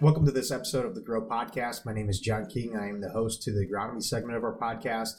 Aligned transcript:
Welcome 0.00 0.26
to 0.26 0.32
this 0.32 0.50
episode 0.50 0.84
of 0.84 0.96
the 0.96 1.00
Grow 1.00 1.24
Podcast. 1.24 1.86
My 1.86 1.92
name 1.92 2.10
is 2.10 2.18
John 2.18 2.46
King. 2.46 2.76
I 2.76 2.88
am 2.88 3.00
the 3.00 3.10
host 3.10 3.42
to 3.42 3.52
the 3.52 3.64
agronomy 3.64 4.02
segment 4.02 4.36
of 4.36 4.42
our 4.42 4.58
podcast. 4.58 5.12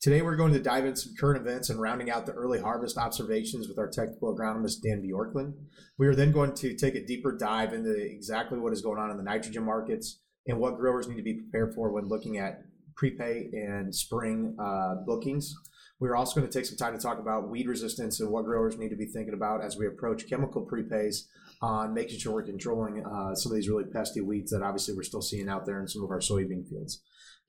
Today, 0.00 0.22
we're 0.22 0.36
going 0.36 0.52
to 0.52 0.60
dive 0.60 0.86
into 0.86 1.00
some 1.00 1.14
current 1.18 1.40
events 1.40 1.70
and 1.70 1.80
rounding 1.80 2.08
out 2.08 2.24
the 2.24 2.32
early 2.32 2.60
harvest 2.60 2.96
observations 2.96 3.68
with 3.68 3.80
our 3.80 3.88
technical 3.88 4.34
agronomist, 4.34 4.76
Dan 4.80 5.02
Bjorklund. 5.02 5.54
We 5.98 6.06
are 6.06 6.14
then 6.14 6.30
going 6.30 6.54
to 6.54 6.76
take 6.76 6.94
a 6.94 7.04
deeper 7.04 7.36
dive 7.36 7.72
into 7.72 7.92
exactly 7.92 8.60
what 8.60 8.72
is 8.72 8.80
going 8.80 8.98
on 8.98 9.10
in 9.10 9.16
the 9.16 9.24
nitrogen 9.24 9.64
markets 9.64 10.20
and 10.46 10.58
what 10.58 10.78
growers 10.78 11.08
need 11.08 11.16
to 11.16 11.22
be 11.22 11.34
prepared 11.34 11.74
for 11.74 11.90
when 11.90 12.08
looking 12.08 12.38
at 12.38 12.62
prepay 12.96 13.50
and 13.52 13.92
spring 13.92 14.56
uh, 14.58 14.94
bookings. 15.04 15.52
We're 15.98 16.16
also 16.16 16.40
going 16.40 16.50
to 16.50 16.58
take 16.58 16.66
some 16.66 16.78
time 16.78 16.96
to 16.96 17.02
talk 17.02 17.18
about 17.18 17.50
weed 17.50 17.66
resistance 17.66 18.20
and 18.20 18.30
what 18.30 18.44
growers 18.44 18.78
need 18.78 18.90
to 18.90 18.96
be 18.96 19.06
thinking 19.06 19.34
about 19.34 19.64
as 19.64 19.76
we 19.76 19.86
approach 19.86 20.28
chemical 20.28 20.64
prepays 20.64 21.26
on 21.62 21.94
making 21.94 22.18
sure 22.18 22.34
we're 22.34 22.42
controlling 22.42 23.06
uh, 23.06 23.34
some 23.34 23.52
of 23.52 23.56
these 23.56 23.68
really 23.68 23.84
pesky 23.84 24.20
weeds 24.20 24.50
that 24.50 24.62
obviously 24.62 24.94
we're 24.94 25.02
still 25.04 25.22
seeing 25.22 25.48
out 25.48 25.64
there 25.64 25.80
in 25.80 25.86
some 25.86 26.02
of 26.02 26.10
our 26.10 26.18
soybean 26.18 26.68
fields. 26.68 27.02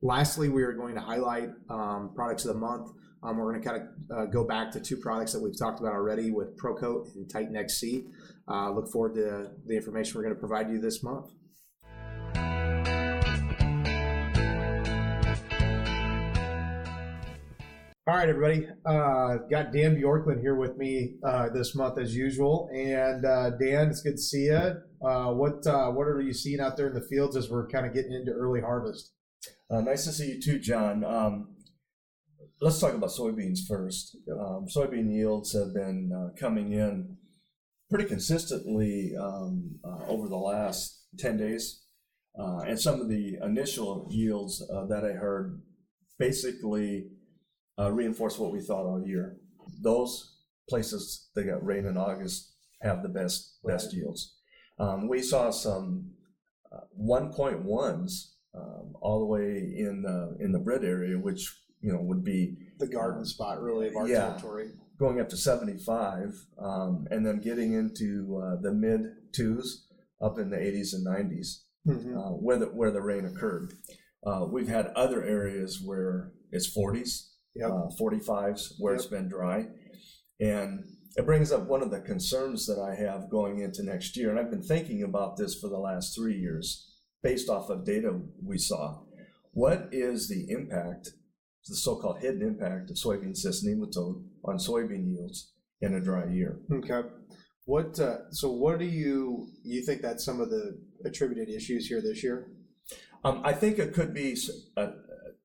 Lastly, 0.04 0.50
we 0.50 0.64
are 0.64 0.74
going 0.74 0.96
to 0.96 1.02
highlight 1.02 1.50
um, 1.70 2.12
products 2.14 2.46
of 2.46 2.54
the 2.54 2.60
month. 2.60 2.92
Um, 3.24 3.38
we're 3.38 3.52
going 3.52 3.62
to 3.62 3.68
kind 3.68 3.82
of 3.82 4.18
uh, 4.18 4.26
go 4.26 4.44
back 4.44 4.70
to 4.72 4.80
two 4.80 4.98
products 4.98 5.34
that 5.34 5.42
we've 5.42 5.58
talked 5.58 5.80
about 5.80 5.94
already 5.94 6.30
with 6.30 6.58
ProCote 6.58 7.16
and 7.16 7.30
Titan 7.30 7.56
XC. 7.56 8.06
Uh, 8.48 8.72
look 8.72 8.92
forward 8.92 9.16
to 9.16 9.50
the 9.66 9.76
information 9.76 10.16
we're 10.16 10.24
going 10.24 10.36
to 10.36 10.40
provide 10.40 10.70
you 10.70 10.80
this 10.80 11.04
month. 11.04 11.32
All 18.06 18.18
right, 18.18 18.28
everybody. 18.28 18.68
Uh, 18.86 19.38
got 19.50 19.72
Dan 19.72 19.96
Bjorklund 19.96 20.42
here 20.42 20.56
with 20.56 20.76
me 20.76 21.16
uh, 21.26 21.48
this 21.54 21.74
month 21.74 21.98
as 21.98 22.14
usual. 22.14 22.70
And 22.76 23.26
uh, 23.26 23.52
Dan, 23.52 23.92
it's 23.92 24.02
good 24.02 24.18
to 24.18 24.22
see 24.22 24.48
you. 24.48 24.74
Uh, 25.02 25.32
what 25.32 25.66
uh, 25.66 25.90
what 25.90 26.10
are 26.10 26.20
you 26.20 26.34
seeing 26.34 26.60
out 26.60 26.76
there 26.76 26.88
in 26.88 26.96
the 26.96 27.08
fields 27.10 27.38
as 27.38 27.50
we're 27.50 27.70
kind 27.70 27.86
of 27.86 27.94
getting 27.94 28.12
into 28.12 28.34
early 28.34 28.60
harvest? 28.60 29.14
Uh, 29.72 29.80
nice 29.80 30.04
to 30.04 30.12
see 30.12 30.34
you 30.34 30.42
too, 30.42 30.60
John. 30.60 31.06
Um, 31.06 31.56
let's 32.60 32.78
talk 32.78 32.94
about 32.94 33.12
soybeans 33.12 33.60
first. 33.66 34.18
Um, 34.30 34.68
soybean 34.68 35.10
yields 35.10 35.54
have 35.54 35.74
been 35.74 36.34
coming 36.38 36.74
in 36.74 37.16
pretty 37.90 38.04
consistently 38.04 39.14
um, 39.18 39.80
over 40.10 40.28
the 40.28 40.36
last 40.36 41.06
10 41.20 41.38
days. 41.38 41.84
and 42.36 42.78
some 42.78 43.00
of 43.00 43.08
the 43.08 43.38
initial 43.42 44.10
yields 44.12 44.60
that 44.90 45.06
I 45.06 45.14
heard 45.14 45.62
basically 46.20 47.08
uh, 47.80 47.92
reinforce 47.92 48.38
what 48.38 48.52
we 48.52 48.62
thought 48.62 48.86
all 48.86 49.06
year. 49.06 49.38
Those 49.82 50.38
places 50.70 51.30
that 51.36 51.46
got 51.46 51.66
rain 51.66 51.86
in 51.86 51.98
August 51.98 52.54
have 52.82 53.02
the 53.02 53.10
best 53.10 53.58
right. 53.64 53.74
best 53.74 53.94
yields. 53.94 54.36
Um, 54.80 55.08
we 55.08 55.22
saw 55.22 55.50
some 55.50 56.12
uh, 56.72 56.82
1.1s 57.00 58.34
um, 58.56 58.96
all 59.02 59.20
the 59.20 59.26
way 59.26 59.74
in 59.78 60.04
the 60.04 60.38
in 60.40 60.52
the 60.52 60.60
Britt 60.60 60.84
area, 60.84 61.18
which 61.18 61.56
you 61.82 61.92
know 61.92 62.02
would 62.02 62.24
be 62.24 62.56
the 62.80 62.88
garden 62.88 63.26
spot 63.26 63.62
really 63.62 63.88
of 63.88 63.96
our 63.96 64.08
yeah, 64.08 64.30
territory. 64.30 64.70
Going 65.00 65.20
up 65.20 65.28
to 65.30 65.38
75, 65.38 66.36
um, 66.60 67.08
and 67.10 67.26
then 67.26 67.42
getting 67.42 67.74
into 67.74 68.42
uh, 68.42 68.62
the 68.62 68.72
mid 68.72 69.02
twos, 69.34 69.88
up 70.22 70.38
in 70.38 70.50
the 70.50 70.58
80s 70.58 70.94
and 70.94 71.06
90s, 71.06 71.64
mm-hmm. 71.88 72.18
uh, 72.18 72.32
where 72.32 72.58
the 72.58 72.68
where 72.68 72.92
the 72.92 73.02
rain 73.02 73.26
occurred. 73.26 73.74
Uh, 74.26 74.46
we've 74.50 74.70
had 74.70 74.88
other 74.96 75.24
areas 75.24 75.82
where 75.84 76.32
it's 76.52 76.74
40s, 76.74 77.33
yep. 77.56 77.70
uh, 77.70 77.90
45s 78.00 78.74
where 78.80 78.94
yep. 78.94 79.00
it's 79.00 79.10
been 79.10 79.30
dry. 79.30 79.66
And 80.40 80.84
it 81.16 81.26
brings 81.26 81.52
up 81.52 81.68
one 81.68 81.82
of 81.82 81.92
the 81.92 82.02
concerns 82.02 82.66
that 82.66 82.80
I 82.80 82.96
have 82.96 83.30
going 83.30 83.60
into 83.60 83.84
next 83.84 84.18
year. 84.18 84.30
And 84.30 84.40
I've 84.40 84.50
been 84.50 84.64
thinking 84.64 85.04
about 85.04 85.38
this 85.38 85.60
for 85.60 85.70
the 85.70 85.78
last 85.78 86.16
three 86.16 86.38
years 86.38 86.90
based 87.22 87.50
off 87.50 87.70
of 87.70 87.86
data 87.86 88.20
we 88.44 88.58
saw. 88.58 89.00
What 89.52 89.90
is 89.92 90.28
the 90.28 90.52
impact, 90.52 91.12
the 91.68 91.76
so 91.76 91.96
called 91.96 92.20
hidden 92.20 92.42
impact 92.42 92.90
of 92.90 92.98
soybean 92.98 93.38
cyst 93.38 93.66
nematode 93.66 94.24
on 94.44 94.58
soybean 94.58 95.08
yields 95.14 95.54
in 95.82 95.94
a 95.94 96.02
dry 96.02 96.26
year? 96.26 96.60
Okay. 96.72 97.08
What 97.66 97.98
uh, 98.00 98.30
so 98.32 98.52
what 98.52 98.80
do 98.80 98.86
you 98.86 99.48
you 99.64 99.86
think 99.86 100.02
that's 100.02 100.26
some 100.26 100.42
of 100.42 100.50
the 100.50 100.78
attributed 101.06 101.50
issues 101.50 101.88
here 101.88 102.02
this 102.02 102.22
year? 102.22 102.50
Um, 103.24 103.42
I 103.46 103.54
think 103.54 103.80
it 103.80 103.94
could 103.94 104.14
be 104.14 104.38
a, 104.76 104.90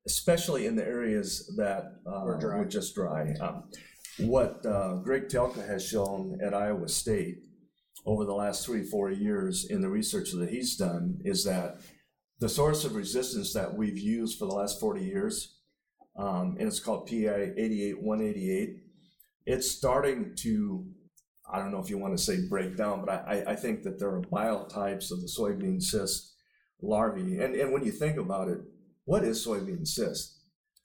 especially 0.08 0.64
in 0.64 0.74
the 0.74 0.86
areas 0.86 1.52
that 1.58 1.82
uh, 2.06 2.22
were 2.24 2.64
just 2.64 2.94
dry. 2.94 3.34
Um, 3.42 3.64
what 4.20 4.64
uh, 4.64 4.94
Greg 4.94 5.28
Tylka 5.28 5.66
has 5.68 5.86
shown 5.86 6.40
at 6.42 6.54
Iowa 6.54 6.88
State 6.88 7.40
over 8.06 8.24
the 8.24 8.34
last 8.34 8.64
three, 8.64 8.82
four 8.82 9.10
years 9.10 9.66
in 9.68 9.82
the 9.82 9.88
research 9.90 10.32
that 10.32 10.48
he's 10.48 10.76
done 10.76 11.20
is 11.26 11.44
that 11.44 11.80
the 12.40 12.48
source 12.48 12.86
of 12.86 12.94
resistance 12.94 13.52
that 13.52 13.74
we've 13.74 13.98
used 13.98 14.38
for 14.38 14.46
the 14.46 14.54
last 14.54 14.80
40 14.80 15.04
years, 15.04 15.58
um, 16.16 16.56
and 16.58 16.66
it's 16.68 16.80
called 16.80 17.06
PI 17.06 17.52
88788, 17.58 18.76
it's 19.44 19.70
starting 19.70 20.34
to, 20.36 20.86
I 21.52 21.58
don't 21.58 21.70
know 21.70 21.80
if 21.80 21.90
you 21.90 21.98
want 21.98 22.16
to 22.16 22.22
say 22.22 22.48
break 22.48 22.78
down, 22.78 23.04
but 23.04 23.10
I, 23.10 23.44
I 23.46 23.56
think 23.56 23.82
that 23.82 23.98
there 23.98 24.08
are 24.08 24.22
biotypes 24.22 25.10
of 25.12 25.20
the 25.20 25.28
soybean 25.28 25.82
cyst 25.82 26.32
larvae. 26.80 27.40
And, 27.40 27.54
and 27.54 27.72
when 27.72 27.84
you 27.84 27.92
think 27.92 28.16
about 28.16 28.48
it, 28.48 28.60
what 29.08 29.24
is 29.24 29.46
soybean 29.46 29.88
cyst? 29.88 30.38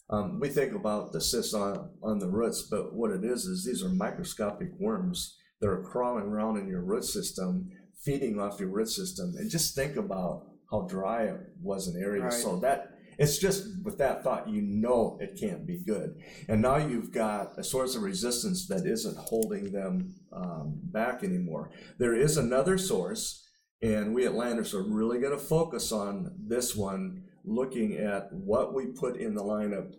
Um, 0.10 0.40
we 0.40 0.48
think 0.48 0.74
about 0.74 1.12
the 1.12 1.20
cysts 1.20 1.54
on, 1.54 1.90
on 2.02 2.20
the 2.20 2.30
roots, 2.30 2.62
but 2.72 2.94
what 2.94 3.12
it 3.12 3.26
is 3.26 3.44
is 3.44 3.66
these 3.66 3.84
are 3.84 3.90
microscopic 3.90 4.70
worms 4.80 5.36
that 5.60 5.68
are 5.68 5.84
crawling 5.84 6.28
around 6.28 6.56
in 6.56 6.70
your 6.70 6.84
root 6.84 7.04
system, 7.04 7.70
feeding 8.02 8.40
off 8.40 8.62
your 8.62 8.70
root 8.70 8.88
system. 8.88 9.34
And 9.38 9.52
just 9.52 9.76
think 9.76 9.98
about 9.98 10.46
how 10.72 10.84
dry 10.84 11.24
it 11.24 11.36
was 11.62 11.90
in 11.90 12.02
areas. 12.02 12.24
Right. 12.24 12.34
So 12.34 12.60
that 12.62 12.92
it's 13.20 13.40
just 13.40 13.68
with 13.84 13.98
that 13.98 14.24
thought, 14.24 14.48
you 14.48 14.62
know 14.62 15.18
it 15.20 15.38
can't 15.38 15.68
be 15.68 15.80
good. 15.86 16.16
And 16.48 16.62
now 16.62 16.78
you've 16.78 17.12
got 17.12 17.60
a 17.60 17.64
source 17.64 17.94
of 17.98 18.04
resistance 18.04 18.68
that 18.68 18.86
isn't 18.86 19.18
holding 19.18 19.74
them 19.74 20.16
um, 20.32 20.80
back 20.82 21.26
anymore. 21.26 21.72
There 21.98 22.16
is 22.16 22.38
another 22.38 22.78
source, 22.78 23.46
and 23.82 24.16
we 24.16 24.26
at 24.26 24.32
Landus 24.32 24.74
are 24.74 24.82
really 24.82 25.20
going 25.20 25.38
to 25.38 25.44
focus 25.44 25.92
on 25.92 26.32
this 26.40 26.74
one 26.74 27.24
looking 27.46 27.98
at 27.98 28.32
what 28.32 28.74
we 28.74 28.88
put 28.88 29.18
in 29.18 29.34
the 29.36 29.44
lineup, 29.44 29.94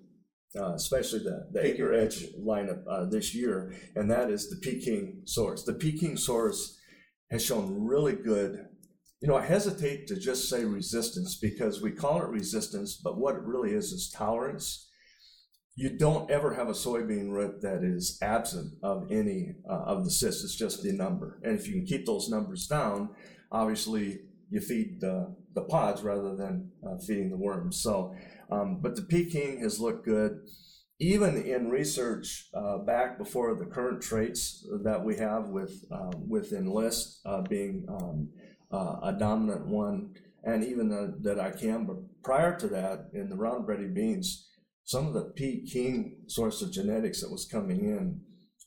uh, 0.59 0.75
especially 0.75 1.21
the, 1.21 1.49
the 1.53 1.60
AcreEdge 1.60 2.41
lineup 2.41 2.82
uh, 2.88 3.05
this 3.05 3.34
year, 3.34 3.75
and 3.97 4.10
that 4.10 4.31
is 4.31 4.49
the 4.49 4.56
Peking 4.56 5.22
source. 5.25 5.65
The 5.65 5.75
Peking 5.75 6.16
source 6.16 6.78
has 7.31 7.44
shown 7.44 7.84
really 7.84 8.15
good. 8.15 8.66
You 9.21 9.28
know, 9.28 9.37
I 9.37 9.44
hesitate 9.44 10.06
to 10.09 10.16
just 10.16 10.49
say 10.49 10.65
resistance 10.65 11.37
because 11.37 11.81
we 11.81 11.91
call 11.91 12.22
it 12.22 12.28
resistance, 12.28 13.00
but 13.03 13.19
what 13.19 13.34
it 13.34 13.43
really 13.43 13.72
is 13.72 13.93
is 13.93 14.10
tolerance. 14.10 14.88
You 15.77 15.99
don't 15.99 16.31
ever 16.31 16.54
have 16.54 16.69
a 16.69 16.72
soybean 16.72 17.31
root 17.31 17.60
that 17.62 17.83
is 17.83 18.19
absent 18.22 18.75
of 18.83 19.10
any 19.10 19.56
uh, 19.69 19.83
of 19.87 20.04
the 20.04 20.10
cysts. 20.10 20.44
It's 20.44 20.54
just 20.54 20.83
the 20.83 20.93
number. 20.93 21.41
And 21.43 21.59
if 21.59 21.66
you 21.66 21.75
can 21.75 21.87
keep 21.87 22.06
those 22.06 22.28
numbers 22.28 22.69
down, 22.69 23.10
obviously 23.50 24.21
you 24.50 24.60
feed 24.60 25.00
the, 25.00 25.34
the 25.54 25.62
pods 25.62 26.03
rather 26.03 26.34
than 26.37 26.70
uh, 26.87 26.98
feeding 26.98 27.31
the 27.31 27.37
worms. 27.37 27.81
So, 27.81 28.15
um, 28.50 28.81
but 28.81 28.97
the 28.97 29.03
Peking 29.03 29.60
has 29.60 29.81
looked 29.81 30.04
good. 30.04 30.41
Even 31.00 31.42
in 31.42 31.70
research 31.70 32.48
uh, 32.54 32.78
back 32.78 33.19
before 33.19 33.54
the 33.56 33.66
current 33.66 34.00
traits 34.00 34.65
that 34.84 35.04
we 35.04 35.16
have 35.16 35.48
with 35.48 35.84
uh, 35.91 36.12
with 36.16 36.53
enlist 36.53 37.20
uh, 37.26 37.42
being 37.42 37.84
um, 37.88 38.28
uh, 38.70 39.00
a 39.03 39.12
dominant 39.19 39.66
one, 39.66 40.15
and 40.44 40.62
even 40.62 40.88
the, 40.88 41.19
that 41.22 41.86
But 41.86 41.97
prior 42.22 42.56
to 42.59 42.69
that 42.69 43.09
in 43.12 43.28
the 43.28 43.34
Roundup 43.34 43.69
Ready 43.69 43.88
beans, 43.88 44.48
some 44.84 45.09
of 45.09 45.15
the 45.15 45.32
Peking 45.34 46.22
source 46.28 46.62
of 46.62 46.72
genetics 46.72 47.21
that 47.22 47.31
was 47.31 47.44
coming 47.44 47.81
in 47.81 48.21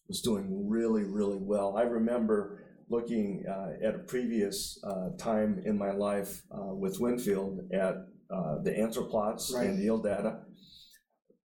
was 0.10 0.22
doing 0.22 0.68
really 0.68 1.06
really 1.06 1.40
well. 1.40 1.78
I 1.78 1.84
remember 1.84 2.67
looking 2.90 3.46
uh, 3.48 3.86
at 3.86 3.96
a 3.96 4.00
previous 4.00 4.80
uh, 4.84 5.10
time 5.18 5.62
in 5.66 5.78
my 5.78 5.92
life 5.92 6.44
uh, 6.52 6.74
with 6.74 7.00
Winfield 7.00 7.60
at 7.74 7.96
uh, 8.30 8.58
the 8.64 8.78
answer 8.78 9.02
plots 9.02 9.54
right. 9.54 9.68
and 9.68 9.80
yield 9.80 10.04
data, 10.04 10.40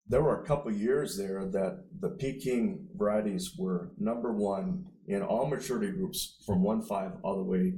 there 0.07 0.21
were 0.21 0.41
a 0.41 0.45
couple 0.45 0.71
years 0.71 1.17
there 1.17 1.45
that 1.45 1.83
the 1.99 2.09
Peking 2.09 2.87
varieties 2.95 3.55
were 3.57 3.91
number 3.99 4.33
one 4.33 4.85
in 5.07 5.21
all 5.21 5.47
maturity 5.47 5.91
groups 5.91 6.41
from 6.45 6.63
1.5 6.63 7.19
all 7.23 7.37
the 7.37 7.43
way 7.43 7.73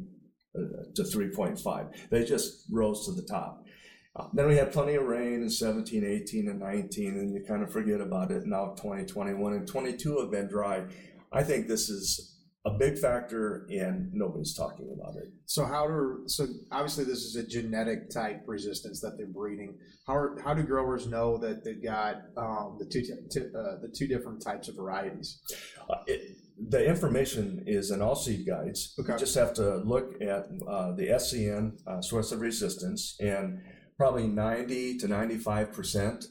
to 0.95 1.03
3.5. 1.03 2.09
They 2.09 2.25
just 2.25 2.65
rose 2.69 3.05
to 3.05 3.13
the 3.13 3.27
top. 3.27 3.65
Then 4.33 4.47
we 4.47 4.55
had 4.57 4.71
plenty 4.73 4.95
of 4.95 5.03
rain 5.03 5.41
in 5.41 5.49
17, 5.49 6.03
18, 6.03 6.49
and 6.49 6.59
19, 6.59 7.07
and 7.17 7.33
you 7.33 7.43
kind 7.47 7.63
of 7.63 7.71
forget 7.71 8.01
about 8.01 8.31
it. 8.31 8.45
Now 8.45 8.73
2021 8.77 9.53
and 9.53 9.67
22 9.67 10.19
have 10.19 10.31
been 10.31 10.47
dry. 10.47 10.83
I 11.31 11.43
think 11.43 11.67
this 11.67 11.89
is 11.89 12.30
a 12.63 12.71
big 12.71 12.97
factor 12.97 13.65
and 13.71 14.13
nobody's 14.13 14.53
talking 14.53 14.95
about 14.95 15.15
it. 15.15 15.29
So 15.45 15.65
how 15.65 15.87
do 15.87 16.23
so 16.27 16.45
obviously 16.71 17.05
this 17.05 17.19
is 17.19 17.35
a 17.35 17.45
genetic 17.45 18.09
type 18.11 18.43
resistance 18.45 19.01
that 19.01 19.17
they're 19.17 19.25
breeding. 19.25 19.77
How 20.05 20.15
are, 20.15 20.41
how 20.43 20.53
do 20.53 20.61
growers 20.61 21.07
know 21.07 21.37
that 21.37 21.63
they've 21.63 21.83
got 21.83 22.17
um, 22.37 22.77
the 22.77 22.85
two 22.85 23.01
uh, 23.01 23.81
the 23.81 23.91
two 23.95 24.07
different 24.07 24.43
types 24.43 24.67
of 24.67 24.75
varieties? 24.75 25.41
Uh, 25.89 25.95
it, 26.05 26.37
the 26.69 26.85
information 26.85 27.63
is 27.65 27.89
in 27.89 28.01
all 28.01 28.15
seed 28.15 28.45
guides. 28.45 28.93
Okay. 28.99 29.13
You 29.13 29.19
just 29.19 29.35
have 29.35 29.53
to 29.55 29.77
look 29.77 30.21
at 30.21 30.45
uh, 30.67 30.91
the 30.91 31.07
SCN 31.07 31.79
uh, 31.87 32.01
source 32.01 32.31
of 32.31 32.41
resistance, 32.41 33.15
and 33.19 33.59
probably 33.97 34.27
90 34.27 34.99
to 34.99 35.07
95 35.07 35.71
percent 35.71 36.25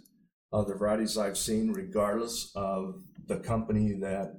of 0.52 0.68
the 0.68 0.74
varieties 0.74 1.18
I've 1.18 1.38
seen, 1.38 1.72
regardless 1.72 2.52
of 2.54 3.02
the 3.26 3.38
company 3.38 3.94
that 4.00 4.34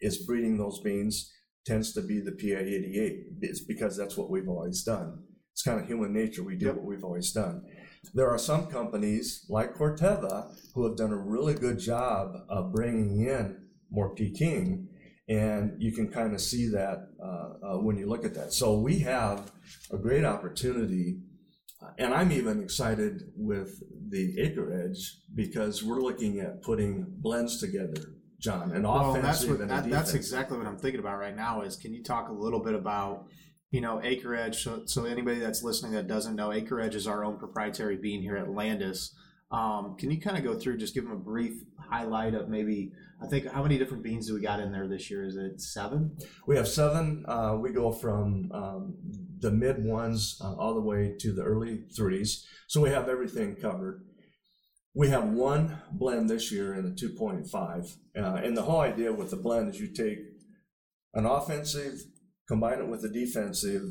is 0.00 0.24
breeding 0.26 0.58
those 0.58 0.80
beans, 0.80 1.32
tends 1.66 1.92
to 1.92 2.02
be 2.02 2.20
the 2.20 2.32
PA88. 2.32 3.40
It's 3.42 3.64
because 3.64 3.96
that's 3.96 4.16
what 4.16 4.30
we've 4.30 4.48
always 4.48 4.82
done. 4.82 5.22
It's 5.52 5.62
kind 5.62 5.80
of 5.80 5.86
human 5.86 6.12
nature. 6.12 6.42
We 6.42 6.56
do 6.56 6.66
yep. 6.66 6.76
what 6.76 6.84
we've 6.84 7.04
always 7.04 7.32
done. 7.32 7.62
There 8.14 8.30
are 8.30 8.38
some 8.38 8.66
companies 8.66 9.44
like 9.48 9.74
Corteva 9.74 10.54
who 10.74 10.84
have 10.86 10.96
done 10.96 11.12
a 11.12 11.18
really 11.18 11.54
good 11.54 11.78
job 11.78 12.34
of 12.48 12.72
bringing 12.72 13.26
in 13.26 13.56
more 13.90 14.14
Peking, 14.14 14.88
and 15.28 15.74
you 15.78 15.92
can 15.92 16.08
kind 16.10 16.34
of 16.34 16.40
see 16.40 16.68
that 16.68 17.08
uh, 17.22 17.74
uh, 17.74 17.78
when 17.78 17.96
you 17.96 18.08
look 18.08 18.24
at 18.24 18.34
that. 18.34 18.52
So 18.52 18.78
we 18.78 19.00
have 19.00 19.52
a 19.92 19.98
great 19.98 20.24
opportunity, 20.24 21.18
uh, 21.82 21.90
and 21.98 22.14
I'm 22.14 22.32
even 22.32 22.62
excited 22.62 23.22
with 23.36 23.82
the 24.08 24.40
acreage 24.40 25.18
because 25.34 25.82
we're 25.82 26.00
looking 26.00 26.40
at 26.40 26.62
putting 26.62 27.06
blends 27.18 27.60
together, 27.60 28.14
John, 28.40 28.72
and 28.72 28.84
well, 28.84 29.12
that's 29.14 29.44
what, 29.44 29.58
that, 29.68 29.88
that's 29.88 30.14
exactly 30.14 30.58
what 30.58 30.66
I'm 30.66 30.78
thinking 30.78 30.98
about 30.98 31.18
right 31.18 31.36
now. 31.36 31.60
Is 31.60 31.76
can 31.76 31.94
you 31.94 32.02
talk 32.02 32.28
a 32.28 32.32
little 32.32 32.60
bit 32.60 32.74
about 32.74 33.26
you 33.70 33.80
know, 33.80 34.00
AcreEdge. 34.02 34.56
So, 34.56 34.82
so 34.86 35.04
anybody 35.04 35.38
that's 35.38 35.62
listening 35.62 35.92
that 35.92 36.08
doesn't 36.08 36.34
know, 36.34 36.48
AcreEdge 36.48 36.94
is 36.94 37.06
our 37.06 37.24
own 37.24 37.38
proprietary 37.38 37.96
bean 37.96 38.20
here 38.22 38.36
at 38.36 38.48
Landus. 38.48 39.10
Um, 39.50 39.96
can 39.98 40.10
you 40.10 40.20
kind 40.20 40.36
of 40.36 40.44
go 40.44 40.58
through, 40.58 40.78
just 40.78 40.94
give 40.94 41.04
them 41.04 41.12
a 41.12 41.18
brief 41.18 41.62
highlight 41.78 42.34
of 42.34 42.48
maybe, 42.48 42.92
I 43.20 43.26
think, 43.26 43.46
how 43.46 43.62
many 43.62 43.78
different 43.78 44.02
beans 44.02 44.28
do 44.28 44.34
we 44.34 44.40
got 44.40 44.60
in 44.60 44.70
there 44.70 44.86
this 44.86 45.10
year? 45.10 45.24
Is 45.24 45.36
it 45.36 45.60
seven? 45.60 46.16
We 46.46 46.56
have 46.56 46.68
seven. 46.68 47.24
Uh, 47.26 47.56
we 47.60 47.72
go 47.72 47.90
from 47.90 48.50
um, 48.52 48.94
the 49.40 49.50
mid 49.50 49.84
ones 49.84 50.40
uh, 50.42 50.54
all 50.54 50.74
the 50.74 50.80
way 50.80 51.14
to 51.18 51.32
the 51.32 51.42
early 51.42 51.82
threes. 51.96 52.46
So 52.68 52.80
we 52.80 52.90
have 52.90 53.08
everything 53.08 53.56
covered. 53.56 54.04
We 54.94 55.08
have 55.08 55.24
one 55.24 55.80
blend 55.92 56.28
this 56.28 56.50
year 56.50 56.74
in 56.74 56.84
the 56.84 56.90
2.5. 56.90 57.96
Uh, 58.16 58.20
and 58.42 58.56
the 58.56 58.62
whole 58.62 58.80
idea 58.80 59.12
with 59.12 59.30
the 59.30 59.36
blend 59.36 59.68
is 59.68 59.80
you 59.80 59.88
take 59.88 60.18
an 61.14 61.26
offensive 61.26 62.02
combine 62.50 62.80
it 62.80 62.88
with 62.88 63.04
a 63.04 63.08
defensive 63.08 63.82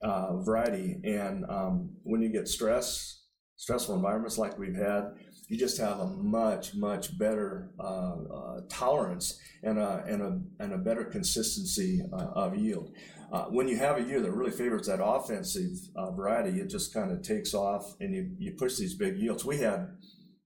uh, 0.00 0.36
variety. 0.36 1.00
And 1.02 1.44
um, 1.48 1.90
when 2.04 2.22
you 2.22 2.28
get 2.28 2.46
stress, 2.46 3.24
stressful 3.56 3.96
environments 3.96 4.38
like 4.38 4.56
we've 4.56 4.76
had, 4.76 5.14
you 5.48 5.58
just 5.58 5.78
have 5.78 5.98
a 5.98 6.06
much, 6.06 6.76
much 6.76 7.18
better 7.18 7.72
uh, 7.80 8.14
uh, 8.32 8.60
tolerance 8.70 9.40
and 9.64 9.78
a, 9.78 10.04
and, 10.06 10.22
a, 10.22 10.40
and 10.62 10.72
a 10.72 10.78
better 10.78 11.04
consistency 11.04 12.00
uh, 12.12 12.26
of 12.36 12.56
yield. 12.56 12.92
Uh, 13.32 13.46
when 13.46 13.66
you 13.66 13.76
have 13.76 13.98
a 13.98 14.02
year 14.02 14.20
that 14.20 14.30
really 14.30 14.52
favors 14.52 14.86
that 14.86 15.04
offensive 15.04 15.72
variety, 16.14 16.60
it 16.60 16.70
just 16.70 16.94
kind 16.94 17.10
of 17.10 17.22
takes 17.22 17.52
off 17.52 17.94
and 17.98 18.14
you, 18.14 18.30
you 18.38 18.52
push 18.52 18.76
these 18.76 18.94
big 18.94 19.16
yields. 19.16 19.44
We 19.44 19.58
had 19.58 19.88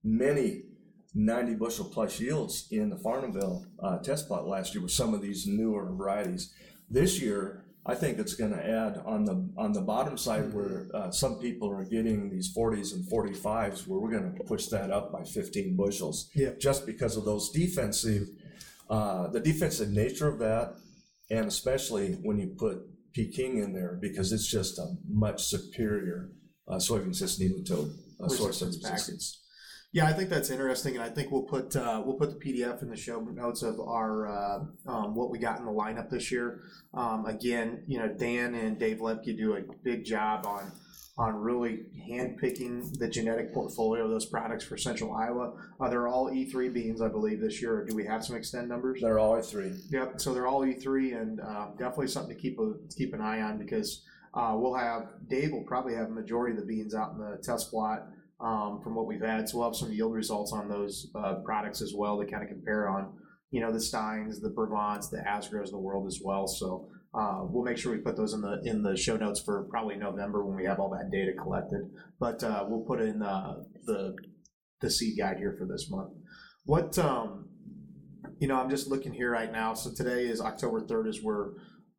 many 0.03 0.63
90 1.13 1.55
bushel 1.55 1.85
plus 1.85 2.19
yields 2.19 2.67
in 2.71 2.89
the 2.89 2.95
Farnhamville 2.95 3.65
test 4.03 4.27
plot 4.27 4.47
last 4.47 4.73
year 4.73 4.83
with 4.83 4.91
some 4.91 5.13
of 5.13 5.21
these 5.21 5.47
newer 5.47 5.91
varieties. 5.93 6.53
This 6.89 7.21
year, 7.21 7.65
I 7.85 7.95
think 7.95 8.19
it's 8.19 8.35
going 8.35 8.51
to 8.51 8.63
add 8.63 9.01
on 9.05 9.25
the 9.25 9.49
on 9.57 9.73
the 9.73 9.81
bottom 9.81 10.17
side 10.17 10.53
where 10.53 10.87
uh, 10.93 11.11
some 11.11 11.39
people 11.39 11.71
are 11.71 11.83
getting 11.83 12.29
these 12.29 12.53
40s 12.55 12.93
and 12.93 13.03
45s, 13.09 13.87
where 13.87 13.99
we're 13.99 14.11
going 14.11 14.35
to 14.35 14.43
push 14.43 14.67
that 14.67 14.91
up 14.91 15.11
by 15.11 15.23
15 15.23 15.75
bushels, 15.75 16.29
yeah. 16.35 16.51
just 16.59 16.85
because 16.85 17.17
of 17.17 17.25
those 17.25 17.49
defensive, 17.51 18.27
uh, 18.89 19.27
the 19.27 19.39
defensive 19.39 19.89
nature 19.89 20.27
of 20.27 20.39
that, 20.39 20.75
and 21.31 21.47
especially 21.47 22.13
when 22.21 22.37
you 22.37 22.53
put 22.57 22.79
Peking 23.13 23.57
in 23.57 23.73
there 23.73 23.97
because 23.99 24.31
it's 24.31 24.45
just 24.45 24.77
a 24.77 24.85
much 25.09 25.43
superior 25.43 26.29
uh, 26.67 26.75
soybean 26.75 27.15
cyst 27.15 27.41
nematode 27.41 27.91
uh, 28.23 28.27
source 28.27 28.61
of 28.61 28.67
resistance. 28.67 29.41
Yeah, 29.91 30.05
I 30.05 30.13
think 30.13 30.29
that's 30.29 30.51
interesting, 30.51 30.95
and 30.95 31.03
I 31.03 31.09
think 31.09 31.31
we'll 31.31 31.43
put 31.43 31.75
uh, 31.75 32.03
we'll 32.05 32.17
put 32.17 32.29
the 32.29 32.35
PDF 32.35 32.83
in 32.83 32.89
the 32.89 32.95
show 32.95 33.19
notes 33.21 33.63
of 33.63 33.79
our 33.79 34.27
uh, 34.27 34.59
um, 34.85 35.15
what 35.15 35.31
we 35.31 35.39
got 35.39 35.57
in 35.57 35.65
the 35.65 35.71
lineup 35.71 36.11
this 36.11 36.31
year. 36.31 36.61
Um, 36.93 37.25
again, 37.25 37.83
you 37.87 37.97
know, 37.97 38.07
Dan 38.07 38.53
and 38.53 38.77
Dave 38.77 38.97
Lemke 38.97 39.35
do 39.35 39.55
a 39.55 39.61
big 39.83 40.05
job 40.05 40.45
on 40.45 40.71
on 41.17 41.35
really 41.35 41.85
handpicking 42.09 42.97
the 42.99 43.07
genetic 43.07 43.51
portfolio 43.51 44.05
of 44.05 44.11
those 44.11 44.27
products 44.27 44.63
for 44.63 44.77
Central 44.77 45.13
Iowa. 45.13 45.53
Uh, 45.79 45.89
they're 45.89 46.07
all 46.07 46.31
E3 46.31 46.73
beans, 46.73 47.01
I 47.01 47.09
believe, 47.09 47.41
this 47.41 47.61
year. 47.61 47.85
do 47.85 47.93
we 47.93 48.05
have 48.05 48.23
some 48.23 48.37
extend 48.37 48.69
numbers? 48.69 49.01
They're 49.01 49.19
all 49.19 49.35
E3. 49.35 49.91
Yep. 49.91 50.21
So 50.21 50.33
they're 50.33 50.47
all 50.47 50.61
E3, 50.61 51.19
and 51.19 51.41
uh, 51.41 51.67
definitely 51.77 52.07
something 52.07 52.33
to 52.33 52.41
keep 52.41 52.57
a, 52.57 52.73
keep 52.95 53.13
an 53.13 53.21
eye 53.21 53.41
on 53.41 53.57
because 53.57 54.03
uh, 54.33 54.53
we'll 54.55 54.75
have 54.75 55.09
Dave 55.27 55.51
will 55.51 55.63
probably 55.63 55.95
have 55.95 56.07
a 56.07 56.11
majority 56.11 56.55
of 56.55 56.61
the 56.61 56.65
beans 56.65 56.95
out 56.95 57.11
in 57.13 57.17
the 57.17 57.37
test 57.43 57.71
plot 57.71 58.07
from 58.39 58.95
what 58.95 59.05
we've 59.05 59.21
had. 59.21 59.47
So 59.47 59.57
we'll 59.57 59.67
have 59.67 59.75
some 59.75 59.91
yield 59.91 60.13
results 60.13 60.53
on 60.53 60.69
those 60.69 61.09
uh, 61.15 61.35
products 61.45 61.81
as 61.81 61.93
well 61.95 62.19
to 62.19 62.25
kind 62.25 62.43
of 62.43 62.49
compare 62.49 62.89
on, 62.89 63.13
you 63.51 63.61
know, 63.61 63.71
the 63.71 63.79
Stines, 63.79 64.41
the 64.41 64.49
Brevants, 64.49 65.09
the 65.09 65.23
Asgrows 65.27 65.65
of 65.65 65.71
the 65.71 65.77
world 65.79 66.07
as 66.07 66.19
well. 66.23 66.47
So 66.47 66.89
uh, 67.13 67.39
we'll 67.43 67.63
make 67.63 67.77
sure 67.77 67.91
we 67.91 67.97
put 67.97 68.15
those 68.15 68.33
in 68.33 68.41
the 68.41 68.61
in 68.63 68.83
the 68.83 68.95
show 68.95 69.17
notes 69.17 69.41
for 69.41 69.67
probably 69.69 69.95
November 69.95 70.45
when 70.45 70.55
we 70.55 70.65
have 70.65 70.79
all 70.79 70.89
that 70.91 71.11
data 71.11 71.33
collected. 71.33 71.81
But 72.19 72.43
uh, 72.43 72.65
we'll 72.67 72.85
put 72.85 73.01
in 73.01 73.19
the, 73.19 73.65
the 73.85 74.15
the 74.81 74.89
seed 74.89 75.17
guide 75.17 75.37
here 75.37 75.55
for 75.57 75.65
this 75.65 75.89
month. 75.89 76.13
What 76.65 76.97
um, 76.99 77.49
you 78.39 78.47
know, 78.47 78.55
I'm 78.55 78.69
just 78.69 78.87
looking 78.87 79.13
here 79.13 79.31
right 79.31 79.51
now. 79.51 79.73
So 79.73 79.91
today 79.93 80.25
is 80.25 80.39
October 80.39 80.81
3rd, 80.81 81.09
as 81.09 81.21
we're 81.21 81.51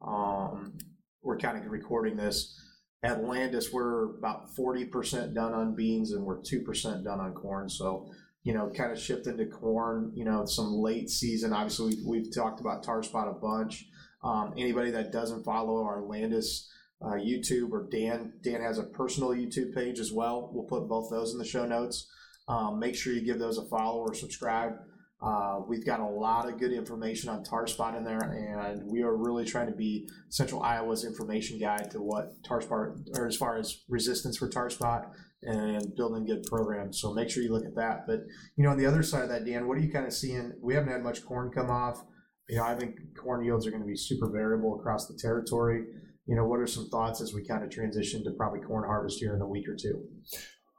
um, 0.06 0.78
we're 1.22 1.38
kind 1.38 1.58
of 1.58 1.70
recording 1.70 2.16
this. 2.16 2.58
At 3.02 3.22
Landus, 3.22 3.72
we're 3.72 4.16
about 4.16 4.54
40% 4.54 5.34
done 5.34 5.54
on 5.54 5.74
beans 5.74 6.12
and 6.12 6.24
we're 6.24 6.40
2% 6.40 7.02
done 7.02 7.20
on 7.20 7.32
corn. 7.32 7.70
So, 7.70 8.10
you 8.44 8.52
know, 8.52 8.70
kind 8.70 8.92
of 8.92 8.98
shifting 8.98 9.38
to 9.38 9.46
corn, 9.46 10.12
you 10.14 10.24
know, 10.24 10.44
some 10.44 10.72
late 10.74 11.08
season. 11.08 11.52
Obviously, 11.52 11.94
we've, 11.94 12.06
we've 12.06 12.34
talked 12.34 12.60
about 12.60 12.82
tar 12.82 13.02
spot 13.02 13.28
a 13.28 13.32
bunch. 13.32 13.86
Um, 14.22 14.52
anybody 14.58 14.90
that 14.90 15.12
doesn't 15.12 15.44
follow 15.44 15.82
our 15.82 16.02
Landus 16.02 16.66
uh, 17.02 17.12
YouTube 17.12 17.72
or 17.72 17.88
Dan, 17.90 18.34
Dan 18.42 18.60
has 18.60 18.78
a 18.78 18.82
personal 18.82 19.30
YouTube 19.30 19.74
page 19.74 19.98
as 19.98 20.12
well. 20.12 20.50
We'll 20.52 20.64
put 20.64 20.86
both 20.86 21.10
those 21.10 21.32
in 21.32 21.38
the 21.38 21.44
show 21.44 21.64
notes. 21.64 22.06
Um, 22.48 22.78
make 22.78 22.96
sure 22.96 23.14
you 23.14 23.22
give 23.22 23.38
those 23.38 23.56
a 23.56 23.64
follow 23.64 24.00
or 24.00 24.12
subscribe. 24.12 24.74
Uh, 25.22 25.60
we've 25.68 25.84
got 25.84 26.00
a 26.00 26.06
lot 26.06 26.48
of 26.48 26.58
good 26.58 26.72
information 26.72 27.28
on 27.28 27.44
tar 27.44 27.66
spot 27.66 27.94
in 27.94 28.04
there, 28.04 28.20
and 28.20 28.82
we 28.90 29.02
are 29.02 29.14
really 29.14 29.44
trying 29.44 29.66
to 29.66 29.76
be 29.76 30.08
Central 30.30 30.62
Iowa's 30.62 31.04
information 31.04 31.58
guide 31.58 31.90
to 31.90 31.98
what 31.98 32.42
tar 32.42 32.62
spot, 32.62 32.88
or 33.16 33.26
as 33.26 33.36
far 33.36 33.58
as 33.58 33.82
resistance 33.88 34.38
for 34.38 34.48
tar 34.48 34.70
spot 34.70 35.12
and 35.42 35.94
building 35.94 36.24
good 36.24 36.42
programs. 36.44 37.00
So 37.00 37.12
make 37.12 37.28
sure 37.28 37.42
you 37.42 37.52
look 37.52 37.66
at 37.66 37.74
that. 37.76 38.06
But 38.06 38.20
you 38.56 38.64
know, 38.64 38.70
on 38.70 38.78
the 38.78 38.86
other 38.86 39.02
side 39.02 39.24
of 39.24 39.28
that, 39.28 39.44
Dan, 39.44 39.68
what 39.68 39.76
are 39.76 39.80
you 39.80 39.92
kind 39.92 40.06
of 40.06 40.12
seeing? 40.14 40.52
We 40.62 40.74
haven't 40.74 40.92
had 40.92 41.02
much 41.02 41.24
corn 41.24 41.50
come 41.50 41.70
off. 41.70 42.02
You 42.48 42.56
know, 42.56 42.64
I 42.64 42.74
think 42.74 42.96
corn 43.16 43.44
yields 43.44 43.66
are 43.66 43.70
going 43.70 43.82
to 43.82 43.86
be 43.88 43.96
super 43.96 44.30
variable 44.30 44.78
across 44.78 45.06
the 45.06 45.18
territory. 45.20 45.84
You 46.26 46.36
know, 46.36 46.46
what 46.46 46.60
are 46.60 46.66
some 46.66 46.88
thoughts 46.88 47.20
as 47.20 47.34
we 47.34 47.44
kind 47.44 47.62
of 47.62 47.70
transition 47.70 48.24
to 48.24 48.30
probably 48.32 48.60
corn 48.60 48.84
harvest 48.84 49.18
here 49.18 49.34
in 49.34 49.42
a 49.42 49.46
week 49.46 49.68
or 49.68 49.76
two? 49.76 50.02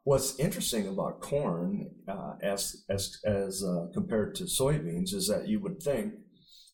What's 0.04 0.40
interesting 0.40 0.88
about 0.88 1.22
corn, 1.22 1.92
uh, 2.08 2.34
as 2.42 2.84
as 2.90 3.20
as 3.24 3.64
uh, 3.64 3.86
compared 3.94 4.34
to 4.36 4.46
soybeans, 4.46 5.14
is 5.14 5.28
that 5.28 5.48
you 5.48 5.60
would 5.60 5.82
think 5.82 6.14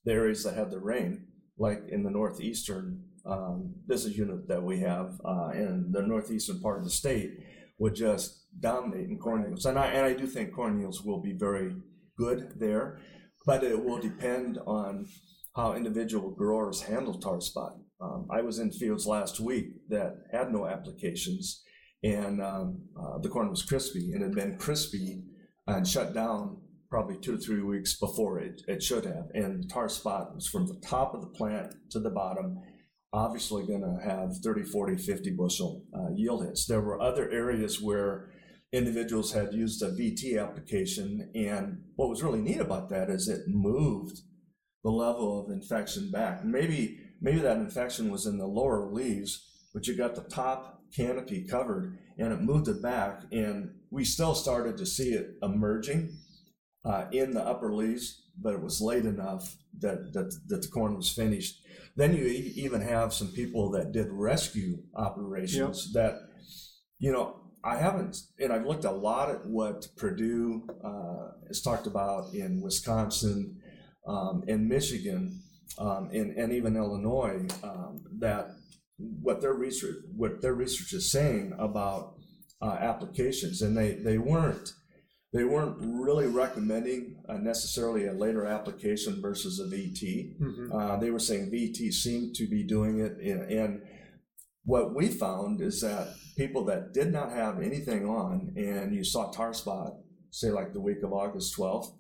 the 0.06 0.14
areas 0.14 0.46
that 0.46 0.56
have 0.56 0.72
the 0.72 0.80
rain, 0.80 1.28
like 1.58 1.84
in 1.90 2.04
the 2.04 2.10
northeastern 2.10 3.04
um, 3.26 3.74
business 3.86 4.16
unit 4.16 4.48
that 4.48 4.64
we 4.64 4.80
have 4.80 5.20
uh, 5.26 5.50
in 5.50 5.90
the 5.92 6.04
northeastern 6.04 6.62
part 6.62 6.78
of 6.80 6.86
the 6.86 6.90
state, 6.90 7.32
would 7.80 7.96
just 7.96 8.46
dominate 8.62 9.10
in 9.10 9.20
corn 9.20 9.44
yields. 9.44 9.66
And 9.66 9.78
I 9.78 9.88
and 9.88 10.06
I 10.06 10.14
do 10.14 10.26
think 10.26 10.54
corn 10.54 10.80
yields 10.80 11.02
will 11.02 11.22
be 11.22 11.34
very 11.34 11.76
good 12.18 12.54
there, 12.58 12.98
but 13.46 13.62
it 13.62 13.84
will 13.84 14.00
depend 14.00 14.58
on 14.66 15.06
how 15.54 15.74
individual 15.74 16.32
growers 16.32 16.84
handle 16.84 17.20
tar 17.20 17.42
spot. 17.42 17.74
Um, 18.00 18.28
I 18.32 18.42
was 18.42 18.60
in 18.60 18.72
fields 18.72 19.06
last 19.06 19.42
week 19.42 19.66
that 19.90 20.16
had 20.32 20.54
no 20.54 20.66
applications 20.66 21.64
and 22.08 22.42
um, 22.42 22.82
uh, 23.00 23.18
the 23.20 23.30
corn 23.30 23.50
was 23.50 23.64
crispy 23.64 24.14
and 24.14 24.22
had 24.22 24.34
been 24.34 24.58
crispy 24.58 25.24
and 25.68 25.88
shut 25.88 26.14
down 26.14 26.58
probably 26.90 27.18
two 27.18 27.36
to 27.36 27.38
three 27.38 27.62
weeks 27.62 28.00
before 28.00 28.40
it, 28.40 28.62
it 28.68 28.82
should 28.82 29.06
have. 29.06 29.28
And 29.34 29.64
the 29.64 29.68
tar 29.68 29.90
spot 29.90 30.34
was 30.34 30.48
from 30.48 30.68
the 30.68 30.80
top 30.88 31.14
of 31.14 31.22
the 31.22 31.28
plant 31.28 31.74
to 31.92 32.00
the 32.00 32.10
bottom, 32.10 32.62
obviously 33.12 33.66
going 33.66 33.82
to 33.82 34.10
have 34.10 34.38
30, 34.38 34.64
40, 34.64 34.96
50 34.96 35.32
bushel 35.32 35.84
uh, 35.94 36.12
yield 36.16 36.46
hits. 36.46 36.66
There 36.66 36.80
were 36.80 37.02
other 37.02 37.30
areas 37.30 37.82
where 37.82 38.30
individuals 38.72 39.34
had 39.34 39.54
used 39.54 39.82
a 39.82 39.90
VT 39.90 40.42
application. 40.42 41.30
And 41.36 41.84
what 41.96 42.10
was 42.10 42.24
really 42.24 42.42
neat 42.42 42.62
about 42.62 42.90
that 42.90 43.10
is 43.10 43.28
it 43.28 43.48
moved 43.48 44.22
the 44.84 44.92
level 44.92 45.44
of 45.44 45.52
infection 45.52 46.10
back. 46.10 46.46
Maybe, 46.46 47.00
maybe 47.20 47.40
that 47.40 47.58
infection 47.58 48.10
was 48.10 48.26
in 48.26 48.38
the 48.38 48.48
lower 48.48 48.90
leaves, 48.90 49.70
but 49.74 49.88
you 49.88 49.98
got 49.98 50.16
the 50.16 50.22
top 50.22 50.77
canopy 50.96 51.46
covered 51.48 51.98
and 52.18 52.34
it 52.34 52.42
moved 52.42 52.68
it 52.68 52.82
back 52.82 53.24
and 53.32 53.72
we 53.90 54.04
still 54.04 54.36
started 54.36 54.78
to 54.78 54.86
see 54.86 55.10
it 55.10 55.36
emerging 55.42 56.18
uh, 56.86 57.06
in 57.12 57.32
the 57.32 57.42
upper 57.42 57.74
leaves, 57.74 58.24
but 58.42 58.54
it 58.54 58.62
was 58.62 58.82
late 58.82 59.06
enough 59.06 59.56
that, 59.80 60.14
that, 60.14 60.38
that 60.48 60.62
the 60.62 60.68
corn 60.68 60.96
was 60.96 61.10
finished. 61.10 61.62
Then 61.96 62.16
you 62.16 62.26
even 62.26 62.82
have 62.82 63.14
some 63.14 63.30
people 63.30 63.72
that 63.72 63.92
did 63.92 64.08
rescue 64.12 64.78
operations 64.96 65.92
yep. 65.94 66.04
that, 66.04 66.20
you 67.00 67.12
know, 67.12 67.42
I 67.64 67.78
haven't, 67.78 68.18
and 68.40 68.54
I've 68.54 68.66
looked 68.66 68.86
a 68.86 68.92
lot 68.92 69.30
at 69.30 69.46
what 69.46 69.88
Purdue 69.98 70.68
uh, 70.84 71.32
has 71.48 71.62
talked 71.62 71.88
about 71.88 72.34
in 72.34 72.62
Wisconsin, 72.62 73.60
um, 74.08 74.44
in 74.48 74.68
Michigan, 74.70 75.42
um, 75.78 76.10
and, 76.14 76.38
and 76.38 76.54
even 76.54 76.78
Illinois, 76.78 77.46
um, 77.64 78.02
that 78.20 78.52
what 78.98 79.42
their 79.42 79.54
research 79.54 79.98
what 80.16 80.42
their 80.42 80.54
research 80.54 80.94
is 80.94 81.12
saying 81.12 81.54
about 81.60 82.16
uh, 82.62 82.78
applications, 82.80 83.62
and 83.62 83.78
they 83.78 83.94
they 83.94 84.18
weren't 84.18 84.74
they 85.34 85.44
weren't 85.44 85.78
really 85.80 86.28
recommending 86.28 87.18
uh, 87.28 87.38
necessarily 87.38 88.08
a 88.08 88.14
later 88.14 88.46
application 88.46 89.22
versus 89.22 89.60
a 89.60 89.66
VT. 89.66 90.40
Mm-hmm. 90.40 90.72
Uh, 90.72 90.98
they 90.98 91.12
were 91.12 91.20
saying 91.20 91.52
VT 91.52 91.92
seemed 91.94 92.34
to 92.36 92.48
be 92.48 92.64
doing 92.64 93.00
it, 93.00 93.20
in, 93.20 93.42
and 93.42 93.82
what 94.64 94.96
we 94.96 95.08
found 95.08 95.62
is 95.62 95.82
that 95.82 96.08
people 96.38 96.66
that 96.66 96.94
did 96.94 97.12
not 97.12 97.32
have 97.32 97.62
anything 97.62 98.06
on, 98.06 98.54
and 98.58 98.96
you 98.96 99.04
saw 99.04 99.32
tar 99.32 99.54
spot, 99.54 99.94
say 100.32 100.50
like 100.50 100.74
the 100.74 100.82
week 100.82 101.04
of 101.04 101.14
August 101.14 101.56
12th, 101.58 101.94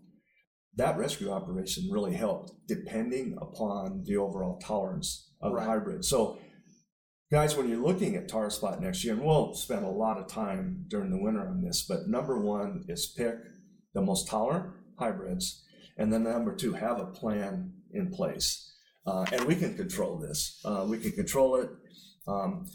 that 0.75 0.97
rescue 0.97 1.31
operation 1.31 1.89
really 1.91 2.13
helped, 2.13 2.51
depending 2.67 3.37
upon 3.41 4.03
the 4.05 4.17
overall 4.17 4.59
tolerance 4.59 5.31
of 5.41 5.53
right. 5.53 5.63
the 5.63 5.69
hybrid. 5.69 6.05
So 6.05 6.37
Guys, 7.29 7.57
when 7.57 7.67
you're 7.67 7.85
looking 7.85 8.15
at 8.15 8.29
tar 8.29 8.49
spot 8.49 8.81
next 8.81 9.03
year, 9.03 9.13
and 9.13 9.21
we'll 9.21 9.53
spend 9.53 9.83
a 9.83 9.89
lot 9.89 10.17
of 10.17 10.27
time 10.27 10.85
during 10.87 11.11
the 11.11 11.21
winter 11.21 11.45
on 11.45 11.61
this, 11.61 11.85
but 11.85 12.07
number 12.07 12.39
one 12.39 12.85
is 12.87 13.13
pick 13.17 13.35
the 13.93 14.01
most 14.01 14.29
tolerant 14.29 14.71
hybrids, 14.97 15.65
and 15.97 16.11
then 16.11 16.23
number 16.23 16.55
two, 16.55 16.71
have 16.71 17.01
a 17.01 17.07
plan 17.07 17.73
in 17.91 18.09
place. 18.09 18.73
Uh, 19.05 19.25
and 19.33 19.43
we 19.43 19.57
can 19.57 19.75
control 19.75 20.17
this. 20.17 20.61
Uh, 20.63 20.85
we 20.87 20.97
can 20.99 21.11
control 21.11 21.57
it. 21.57 21.69
Um, 22.29 22.65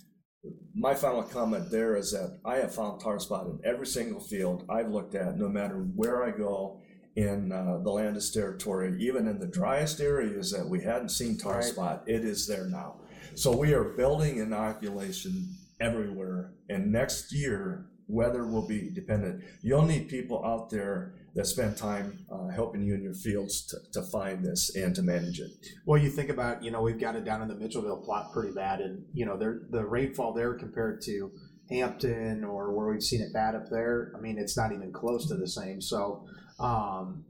my 0.75 0.95
final 0.95 1.23
comment 1.23 1.71
there 1.71 1.97
is 1.97 2.13
that 2.13 2.39
I 2.45 2.57
have 2.57 2.75
found 2.75 3.01
tar 3.01 3.19
spot 3.21 3.47
in 3.47 3.59
every 3.65 3.87
single 3.87 4.21
field 4.21 4.67
I've 4.69 4.91
looked 4.91 5.15
at, 5.15 5.39
no 5.39 5.49
matter 5.49 5.77
where 5.77 6.25
I 6.25 6.31
go 6.31 6.83
in 7.17 7.53
uh, 7.53 7.79
the 7.83 7.91
Landus 7.91 8.31
territory, 8.31 8.99
even 9.01 9.29
in 9.29 9.39
the 9.39 9.47
driest 9.47 9.99
areas 10.03 10.51
that 10.53 10.69
we 10.69 10.83
hadn't 10.83 11.11
seen 11.11 11.39
tar 11.39 11.57
right. 11.57 11.65
spot, 11.65 12.03
it 12.07 12.23
is 12.23 12.47
there 12.47 12.67
now. 12.69 12.97
So 13.35 13.57
we 13.57 13.73
are 13.73 13.85
building 13.85 14.39
inoculation 14.39 15.57
everywhere. 15.81 16.53
And 16.69 16.93
next 16.93 17.33
year, 17.33 17.87
weather 18.09 18.47
will 18.47 18.67
be 18.67 18.91
dependent. 18.91 19.43
You'll 19.63 19.87
need 19.87 20.09
people 20.09 20.45
out 20.45 20.71
there 20.71 21.15
that 21.35 21.47
spend 21.47 21.77
time 21.77 22.27
uh, 22.31 22.49
helping 22.49 22.83
you 22.83 22.95
in 22.95 23.03
your 23.03 23.15
fields 23.15 23.67
to, 23.67 23.77
to 23.93 24.03
find 24.09 24.45
this 24.45 24.77
and 24.77 24.95
to 24.95 25.03
manage 25.03 25.41
it. 25.41 25.51
Well, 25.87 26.01
you 26.01 26.11
think 26.11 26.29
about, 26.29 26.63
you 26.63 26.71
know, 26.71 26.83
we've 26.83 27.01
got 27.01 27.17
it 27.17 27.25
down 27.25 27.41
in 27.41 27.49
the 27.49 27.55
Mitchellville 27.55 28.05
plot 28.05 28.33
pretty 28.33 28.53
bad. 28.53 28.81
And, 28.81 29.05
you 29.15 29.25
know, 29.25 29.39
the 29.39 29.85
rainfall 29.85 30.35
there 30.35 30.55
compared 30.55 31.01
to 31.03 31.33
Hampton 31.71 32.45
or 32.45 32.73
where 32.73 32.89
we've 32.89 33.03
seen 33.03 33.23
it 33.23 33.33
bad 33.33 33.55
up 33.55 33.71
there, 33.71 34.13
I 34.15 34.21
mean, 34.21 34.37
it's 34.39 34.57
not 34.57 34.73
even 34.73 34.93
close 34.93 35.27
to 35.29 35.37
the 35.37 35.49
same. 35.49 35.81
So, 35.81 36.27
um, 36.61 37.25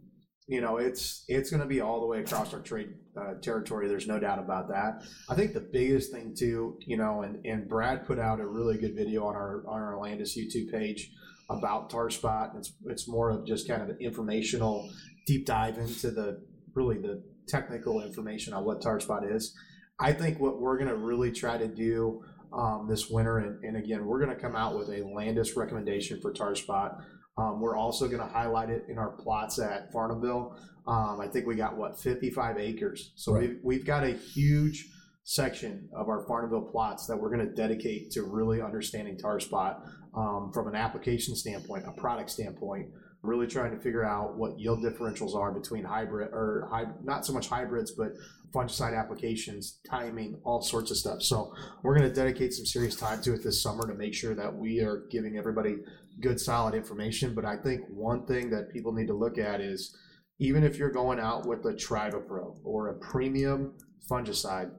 you 0.47 0.61
know, 0.61 0.77
it's 0.79 1.25
it's 1.29 1.51
going 1.51 1.63
to 1.63 1.69
be 1.69 1.81
all 1.81 2.01
the 2.01 2.07
way 2.07 2.21
across 2.21 2.53
our 2.53 2.61
trade 2.61 2.95
uh, 3.17 3.35
territory. 3.41 3.89
There's 3.89 4.09
no 4.09 4.19
doubt 4.19 4.39
about 4.39 4.69
that. 4.69 5.03
I 5.29 5.35
think 5.35 5.55
the 5.55 5.61
biggest 5.61 6.13
thing 6.13 6.35
too, 6.37 6.79
you 6.87 6.97
know, 6.97 7.23
and, 7.23 7.45
and 7.47 7.69
Brad 7.69 8.07
put 8.07 8.19
out 8.19 8.41
a 8.41 8.47
really 8.47 8.77
good 8.79 8.95
video 8.97 9.25
on 9.25 9.37
our 9.37 9.63
on 9.69 9.81
our 9.81 9.95
Landus 9.95 10.37
YouTube 10.37 10.71
page 10.73 11.11
about 11.49 11.91
tar 11.91 12.11
spot. 12.11 12.53
It's 12.57 12.73
it's 12.87 13.09
more 13.09 13.31
of 13.31 13.47
just 13.47 13.69
kind 13.69 13.83
of 13.83 13.89
an 13.91 13.99
informational 14.01 14.91
deep 15.27 15.47
dive 15.47 15.79
into 15.79 16.11
the 16.11 16.43
really 16.75 16.99
the 16.99 17.23
technical 17.47 18.03
information 18.03 18.53
on 18.53 18.65
what 18.65 18.83
tar 18.83 18.99
spot 18.99 19.25
is. 19.25 19.55
I 20.01 20.13
think 20.13 20.41
what 20.41 20.61
we're 20.61 20.79
going 20.79 20.89
to 20.89 20.97
really 20.97 21.31
try 21.31 21.57
to 21.57 21.69
do 21.69 22.25
um, 22.53 22.87
this 22.89 23.09
winter, 23.09 23.39
and, 23.39 23.63
and 23.63 23.77
again, 23.77 24.05
we're 24.05 24.19
going 24.19 24.35
to 24.35 24.41
come 24.43 24.57
out 24.57 24.77
with 24.77 24.89
a 24.89 25.01
Landus 25.03 25.57
recommendation 25.57 26.21
for 26.21 26.33
tar 26.33 26.55
spot 26.55 26.99
um, 27.39 27.61
we're 27.61 27.77
also 27.77 28.07
going 28.07 28.21
to 28.21 28.27
highlight 28.27 28.71
it 28.71 28.85
in 28.89 28.99
our 28.99 29.11
plots 29.11 29.59
at 29.59 29.93
Farnhamville. 29.93 30.57
Um, 30.87 31.21
I 31.21 31.29
think 31.29 31.47
we 31.47 31.55
got 31.55 31.77
what 31.77 31.99
55 31.99 32.59
acres, 32.59 33.12
so 33.15 33.33
right. 33.33 33.49
we've, 33.49 33.59
we've 33.62 33.87
got 33.87 34.05
a 34.05 34.12
huge 34.12 34.89
section 35.25 35.89
of 35.95 36.09
our 36.09 36.25
Farnhamville 36.27 36.71
plots 36.71 37.07
that 37.07 37.17
we're 37.17 37.31
going 37.35 37.47
to 37.47 37.55
dedicate 37.55 38.11
to 38.12 38.23
really 38.25 38.61
understanding 38.61 39.17
tar 39.17 39.39
spot 39.39 39.85
um, 40.17 40.51
from 40.53 40.67
an 40.69 40.75
application 40.75 41.37
standpoint, 41.37 41.85
a 41.87 41.93
product 41.93 42.31
standpoint. 42.31 42.89
Really 43.23 43.47
trying 43.47 43.71
to 43.71 43.81
figure 43.81 44.05
out 44.05 44.37
what 44.37 44.59
yield 44.59 44.83
differentials 44.83 45.37
are 45.37 45.53
between 45.53 45.85
hybrid 45.85 46.31
or 46.33 46.69
not 47.05 47.25
so 47.25 47.33
much 47.33 47.49
hybrids, 47.49 47.93
but 47.93 48.15
fungicide 48.53 48.99
applications, 48.99 49.79
timing, 49.89 50.41
all 50.43 50.61
sorts 50.61 50.91
of 50.91 50.97
stuff. 50.97 51.23
So 51.23 51.55
we're 51.85 51.97
going 51.97 52.09
to 52.09 52.15
dedicate 52.15 52.53
some 52.53 52.67
serious 52.67 52.97
time 52.97 53.23
to 53.23 53.35
it 53.35 53.45
this 53.45 53.62
summer 53.62 53.87
to 53.87 53.95
make 53.95 54.12
sure 54.12 54.35
that 54.35 54.53
we 54.53 54.81
are 54.81 55.05
giving 55.09 55.39
everybody 55.39 55.77
good, 56.21 56.40
solid 56.40 56.75
information. 56.75 57.35
But 57.35 57.45
I 57.45 57.57
think 57.57 57.83
one 57.88 58.26
thing 58.26 58.50
that 58.50 58.73
people 58.73 58.92
need 58.92 59.09
to 59.09 59.14
look 59.14 59.38
at 59.38 59.61
is 59.61 59.97
even 60.38 60.64
if 60.64 60.76
you're 60.76 60.90
going 60.90 61.21
out 61.21 61.47
with 61.47 61.64
a 61.64 61.73
Trivapro 61.73 62.57
or 62.64 62.88
a 62.88 62.95
premium 62.99 63.75
fungicide, 64.11 64.71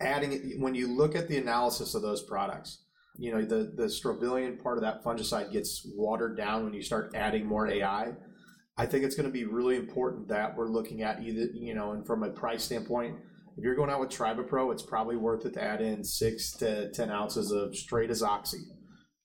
adding 0.00 0.32
it, 0.32 0.60
when 0.60 0.74
you 0.74 0.88
look 0.88 1.14
at 1.14 1.28
the 1.28 1.36
analysis 1.36 1.94
of 1.94 2.02
those 2.02 2.22
products, 2.22 2.84
you 3.16 3.32
know, 3.32 3.42
the, 3.42 3.72
the 3.76 3.84
strobilurin 3.84 4.62
part 4.62 4.78
of 4.78 4.82
that 4.82 5.04
fungicide 5.04 5.52
gets 5.52 5.86
watered 5.94 6.36
down 6.36 6.64
when 6.64 6.72
you 6.72 6.82
start 6.82 7.12
adding 7.14 7.46
more 7.46 7.68
AI. 7.68 8.12
I 8.76 8.86
think 8.86 9.04
it's 9.04 9.14
going 9.14 9.26
to 9.26 9.32
be 9.32 9.44
really 9.44 9.76
important 9.76 10.28
that 10.28 10.56
we're 10.56 10.68
looking 10.68 11.02
at 11.02 11.22
either, 11.22 11.48
you 11.52 11.74
know, 11.74 11.92
and 11.92 12.06
from 12.06 12.22
a 12.22 12.30
price 12.30 12.64
standpoint, 12.64 13.16
if 13.58 13.64
you're 13.64 13.74
going 13.74 13.90
out 13.90 14.00
with 14.00 14.08
Trivapro, 14.08 14.72
it's 14.72 14.82
probably 14.82 15.16
worth 15.16 15.44
it 15.44 15.52
to 15.54 15.62
add 15.62 15.82
in 15.82 16.02
six 16.02 16.52
to 16.52 16.90
10 16.90 17.10
ounces 17.10 17.50
of 17.52 17.76
straight 17.76 18.08
azoxy 18.08 18.62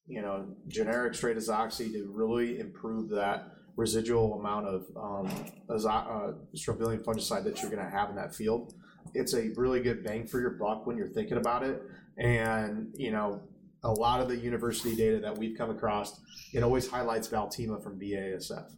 you 0.08 0.22
know, 0.22 0.48
generic 0.68 1.16
straight 1.16 1.38
azoxy 1.38 1.92
to 1.92 2.12
really 2.14 2.60
improve 2.60 3.10
that 3.10 3.52
residual 3.76 4.40
amount 4.40 4.68
of 4.68 4.86
um, 4.96 5.46
azo- 5.70 5.90
uh, 5.90 6.34
fungicide 6.56 7.44
that 7.44 7.62
you're 7.62 7.72
going 7.72 7.84
to 7.84 7.90
have 7.90 8.10
in 8.10 8.16
that 8.16 8.34
field. 8.34 8.74
It's 9.14 9.34
a 9.34 9.50
really 9.56 9.82
good 9.82 10.04
bang 10.04 10.28
for 10.28 10.40
your 10.40 10.52
buck 10.52 10.86
when 10.86 10.98
you're 10.98 11.10
thinking 11.10 11.38
about 11.38 11.64
it. 11.64 11.82
And, 12.18 12.94
you 12.96 13.12
know, 13.12 13.42
a 13.84 13.92
lot 13.92 14.22
of 14.22 14.30
the 14.30 14.38
university 14.38 14.96
data 14.96 15.20
that 15.20 15.38
we've 15.38 15.58
come 15.58 15.70
across, 15.70 16.20
it 16.54 16.64
always 16.64 16.88
highlights 16.88 17.28
Veltyma 17.28 17.84
from 17.84 18.00
BASF. 18.00 18.72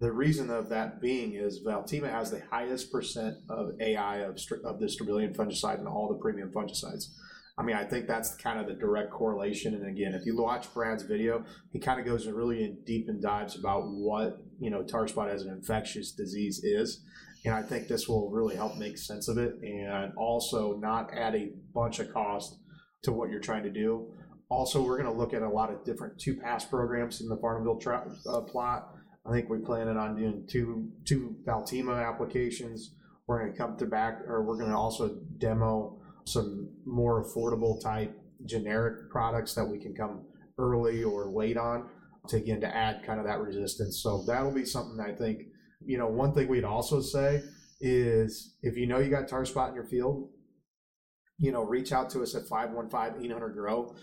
The 0.00 0.12
reason 0.12 0.50
of 0.50 0.68
that 0.68 1.00
being 1.00 1.34
is 1.34 1.64
Veltyma 1.64 2.10
has 2.10 2.30
the 2.30 2.42
highest 2.50 2.92
percent 2.92 3.36
of 3.48 3.72
AI 3.80 4.18
of, 4.18 4.38
of 4.64 4.78
the 4.78 4.86
strobilurin 4.86 5.34
fungicide 5.36 5.80
in 5.80 5.86
all 5.86 6.08
the 6.08 6.18
premium 6.18 6.50
fungicides. 6.50 7.08
I 7.58 7.62
mean, 7.64 7.74
I 7.74 7.84
think 7.84 8.06
that's 8.06 8.36
kind 8.36 8.60
of 8.60 8.68
the 8.68 8.74
direct 8.74 9.10
correlation. 9.10 9.74
And 9.74 9.88
again, 9.88 10.14
if 10.14 10.24
you 10.24 10.36
watch 10.36 10.72
Brad's 10.72 11.02
video, 11.02 11.44
he 11.72 11.80
kind 11.80 11.98
of 11.98 12.06
goes 12.06 12.26
really 12.28 12.62
in 12.62 12.78
deep 12.86 13.08
and 13.08 13.20
dives 13.20 13.58
about 13.58 13.82
what 13.88 14.38
you 14.60 14.70
know 14.70 14.84
tar 14.84 15.08
spot 15.08 15.28
as 15.28 15.42
an 15.42 15.50
infectious 15.50 16.12
disease 16.12 16.62
is. 16.62 17.02
And 17.44 17.54
I 17.54 17.62
think 17.62 17.88
this 17.88 18.08
will 18.08 18.30
really 18.30 18.54
help 18.54 18.76
make 18.76 18.96
sense 18.96 19.28
of 19.28 19.38
it, 19.38 19.54
and 19.62 20.12
also 20.16 20.76
not 20.76 21.12
add 21.12 21.34
a 21.34 21.50
bunch 21.74 21.98
of 21.98 22.12
cost 22.12 22.58
to 23.02 23.12
what 23.12 23.30
you're 23.30 23.40
trying 23.40 23.64
to 23.64 23.70
do. 23.70 24.12
Also, 24.50 24.82
we're 24.82 25.00
going 25.00 25.12
to 25.12 25.18
look 25.18 25.34
at 25.34 25.42
a 25.42 25.48
lot 25.48 25.70
of 25.70 25.84
different 25.84 26.18
two 26.18 26.36
pass 26.36 26.64
programs 26.64 27.20
in 27.20 27.28
the 27.28 27.36
Farnhamville 27.36 27.80
tra- 27.80 28.10
uh, 28.28 28.40
plot. 28.42 28.94
I 29.26 29.32
think 29.32 29.48
we're 29.48 29.58
planning 29.58 29.96
on 29.96 30.16
doing 30.16 30.46
two 30.48 30.90
two 31.04 31.36
Veltyma 31.44 32.06
applications. 32.06 32.94
We're 33.26 33.40
going 33.40 33.52
to 33.52 33.58
come 33.58 33.76
to 33.78 33.86
back, 33.86 34.20
or 34.26 34.42
we're 34.42 34.56
going 34.56 34.70
to 34.70 34.76
also 34.76 35.18
demo 35.38 35.97
some 36.28 36.68
more 36.86 37.24
affordable 37.24 37.80
type 37.82 38.16
generic 38.44 39.10
products 39.10 39.54
that 39.54 39.64
we 39.64 39.78
can 39.78 39.94
come 39.94 40.24
early 40.58 41.02
or 41.02 41.26
late 41.26 41.56
on 41.56 41.88
to 42.28 42.36
again 42.36 42.60
to 42.60 42.76
add 42.76 43.02
kind 43.04 43.18
of 43.18 43.26
that 43.26 43.40
resistance. 43.40 44.00
So 44.02 44.24
that'll 44.26 44.52
be 44.52 44.64
something 44.64 45.00
I 45.00 45.12
think, 45.12 45.42
you 45.84 45.98
know, 45.98 46.06
one 46.06 46.32
thing 46.32 46.48
we'd 46.48 46.64
also 46.64 47.00
say 47.00 47.42
is 47.80 48.56
if 48.62 48.76
you 48.76 48.86
know 48.86 48.98
you 48.98 49.08
got 49.10 49.28
tar 49.28 49.44
spot 49.44 49.70
in 49.70 49.74
your 49.74 49.84
field, 49.84 50.30
you 51.38 51.52
know, 51.52 51.62
reach 51.62 51.92
out 51.92 52.10
to 52.10 52.22
us 52.22 52.34
at 52.34 52.44
515-800 52.46 53.54
grow, 53.54 53.94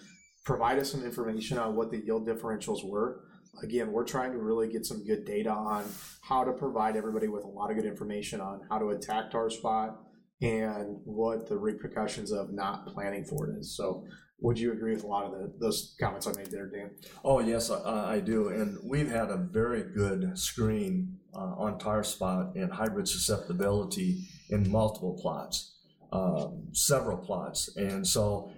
provide 0.46 0.80
us 0.80 0.92
some 0.92 1.04
information 1.04 1.58
on 1.58 1.76
what 1.76 1.92
the 1.92 1.98
yield 1.98 2.28
differentials 2.28 2.88
were. 2.88 3.22
Again, 3.64 3.92
we're 3.92 4.06
trying 4.06 4.32
to 4.32 4.38
really 4.38 4.72
get 4.72 4.86
some 4.86 5.06
good 5.06 5.26
data 5.26 5.50
on 5.50 5.86
how 6.22 6.44
to 6.44 6.52
provide 6.52 6.96
everybody 6.96 7.28
with 7.28 7.44
a 7.44 7.48
lot 7.48 7.70
of 7.70 7.78
good 7.78 7.86
information 7.86 8.42
on 8.42 8.62
how 8.70 8.78
to 8.78 8.90
attack 8.90 9.32
tar 9.32 9.50
spot, 9.50 9.98
and 10.42 10.98
what 11.06 11.48
the 11.48 11.58
repercussions 11.58 12.32
of 12.32 12.52
not 12.52 12.88
planning 12.88 13.24
for 13.24 13.50
it 13.50 13.60
is. 13.60 13.76
So, 13.76 14.06
would 14.40 14.60
you 14.60 14.74
agree 14.74 14.94
with 14.94 15.06
a 15.06 15.08
lot 15.08 15.26
of 15.26 15.32
the, 15.32 15.54
those 15.60 15.96
comments 15.98 16.28
I 16.28 16.34
made 16.34 16.52
there, 16.52 16.68
Dan? 16.68 16.92
Oh, 17.24 17.40
yes, 17.40 17.72
I, 17.72 18.16
I 18.16 18.20
do. 18.20 18.50
And 18.50 18.78
we've 18.84 19.10
had 19.10 19.30
a 19.30 19.38
very 19.38 19.84
good 19.84 20.38
screen 20.38 21.18
uh, 21.34 21.56
on 21.58 21.80
tar 21.80 22.04
spot 22.04 22.54
and 22.56 22.72
hybrid 22.72 23.08
susceptibility 23.08 24.28
in 24.50 24.70
multiple 24.70 25.18
plots, 25.22 25.78
um, 26.12 26.68
several 26.74 27.18
plots. 27.18 27.76
And 27.78 28.06
so, 28.06 28.52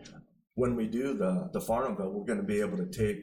when 0.55 0.75
we 0.75 0.87
do 0.87 1.13
the, 1.13 1.49
the 1.53 1.59
Farnhamville, 1.59 2.11
we're 2.11 2.25
going 2.25 2.39
to 2.39 2.43
be 2.43 2.59
able 2.59 2.77
to 2.77 2.87
take 2.87 3.21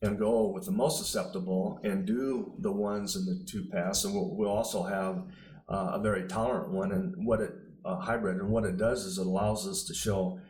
and 0.00 0.18
go 0.18 0.50
with 0.50 0.64
the 0.64 0.72
most 0.72 0.98
susceptible 0.98 1.80
and 1.82 2.06
do 2.06 2.54
the 2.60 2.72
ones 2.72 3.16
in 3.16 3.26
the 3.26 3.44
two 3.46 3.66
pass. 3.70 4.04
And 4.04 4.14
we'll, 4.14 4.34
we'll 4.34 4.50
also 4.50 4.82
have 4.82 5.24
uh, 5.68 5.92
a 5.94 6.00
very 6.00 6.26
tolerant 6.28 6.72
one 6.72 6.92
and 6.92 7.14
what 7.26 7.40
it 7.40 7.52
uh, 7.84 7.96
hybrid. 7.96 8.38
And 8.38 8.50
what 8.50 8.64
it 8.64 8.76
does 8.76 9.04
is 9.04 9.18
it 9.18 9.26
allows 9.26 9.66
us 9.66 9.84
to 9.84 9.94
show 9.94 10.40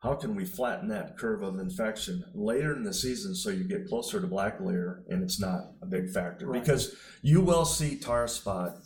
how 0.00 0.14
can 0.14 0.34
we 0.34 0.44
flatten 0.44 0.88
that 0.88 1.16
curve 1.18 1.42
of 1.42 1.58
infection 1.58 2.24
later 2.34 2.74
in 2.74 2.84
the 2.84 2.94
season 2.94 3.34
so 3.34 3.50
you 3.50 3.64
get 3.64 3.88
closer 3.88 4.20
to 4.20 4.26
black 4.26 4.60
layer 4.60 5.02
and 5.08 5.22
it's 5.22 5.40
not 5.40 5.72
a 5.82 5.86
big 5.86 6.10
factor 6.10 6.46
right. 6.46 6.62
because 6.62 6.94
you 7.22 7.40
will 7.40 7.64
see 7.64 7.98
tar 7.98 8.28
spot 8.28 8.76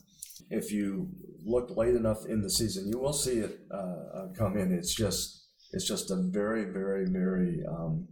if 0.51 0.73
you 0.73 1.09
look 1.45 1.77
late 1.77 1.95
enough 1.95 2.27
in 2.27 2.41
the 2.43 2.51
season 2.51 2.89
you 2.89 2.99
will 2.99 3.13
see 3.13 3.39
it 3.39 3.61
uh, 3.73 3.77
uh 4.15 4.29
come 4.37 4.57
in 4.57 4.73
it's 4.73 4.95
just 4.95 5.47
it's 5.73 5.87
just 5.87 6.11
a 6.11 6.17
very 6.17 6.65
very 6.65 7.07
very 7.07 7.63
um, 7.69 8.07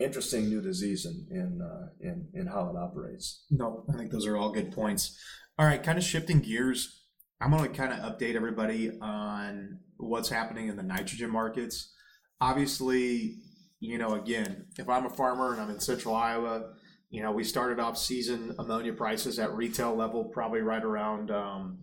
interesting 0.00 0.48
new 0.48 0.62
disease 0.62 1.06
in 1.06 1.26
in, 1.30 1.60
uh, 1.60 1.88
in 2.00 2.28
in 2.34 2.46
how 2.46 2.70
it 2.70 2.76
operates 2.76 3.44
no 3.50 3.84
i 3.92 3.96
think 3.96 4.10
those 4.10 4.26
are 4.26 4.36
all 4.36 4.52
good 4.52 4.72
points 4.72 5.18
all 5.58 5.66
right 5.66 5.82
kind 5.82 5.98
of 5.98 6.04
shifting 6.04 6.40
gears 6.40 6.97
i'm 7.40 7.50
going 7.50 7.70
to 7.70 7.76
kind 7.76 7.92
of 7.92 7.98
update 8.00 8.34
everybody 8.34 8.92
on 9.00 9.78
what's 9.96 10.28
happening 10.28 10.68
in 10.68 10.76
the 10.76 10.82
nitrogen 10.82 11.30
markets 11.30 11.94
obviously, 12.40 13.36
you 13.80 13.98
know, 13.98 14.14
again, 14.14 14.66
if 14.78 14.88
I'm 14.88 15.06
a 15.06 15.10
farmer 15.10 15.52
and 15.52 15.60
I'm 15.60 15.70
in 15.70 15.80
central 15.80 16.14
Iowa, 16.14 16.72
you 17.10 17.22
know, 17.22 17.32
we 17.32 17.44
started 17.44 17.80
off 17.80 17.96
season 17.96 18.54
ammonia 18.58 18.92
prices 18.92 19.38
at 19.38 19.52
retail 19.54 19.94
level, 19.94 20.24
probably 20.24 20.60
right 20.60 20.82
around, 20.82 21.30
um, 21.30 21.78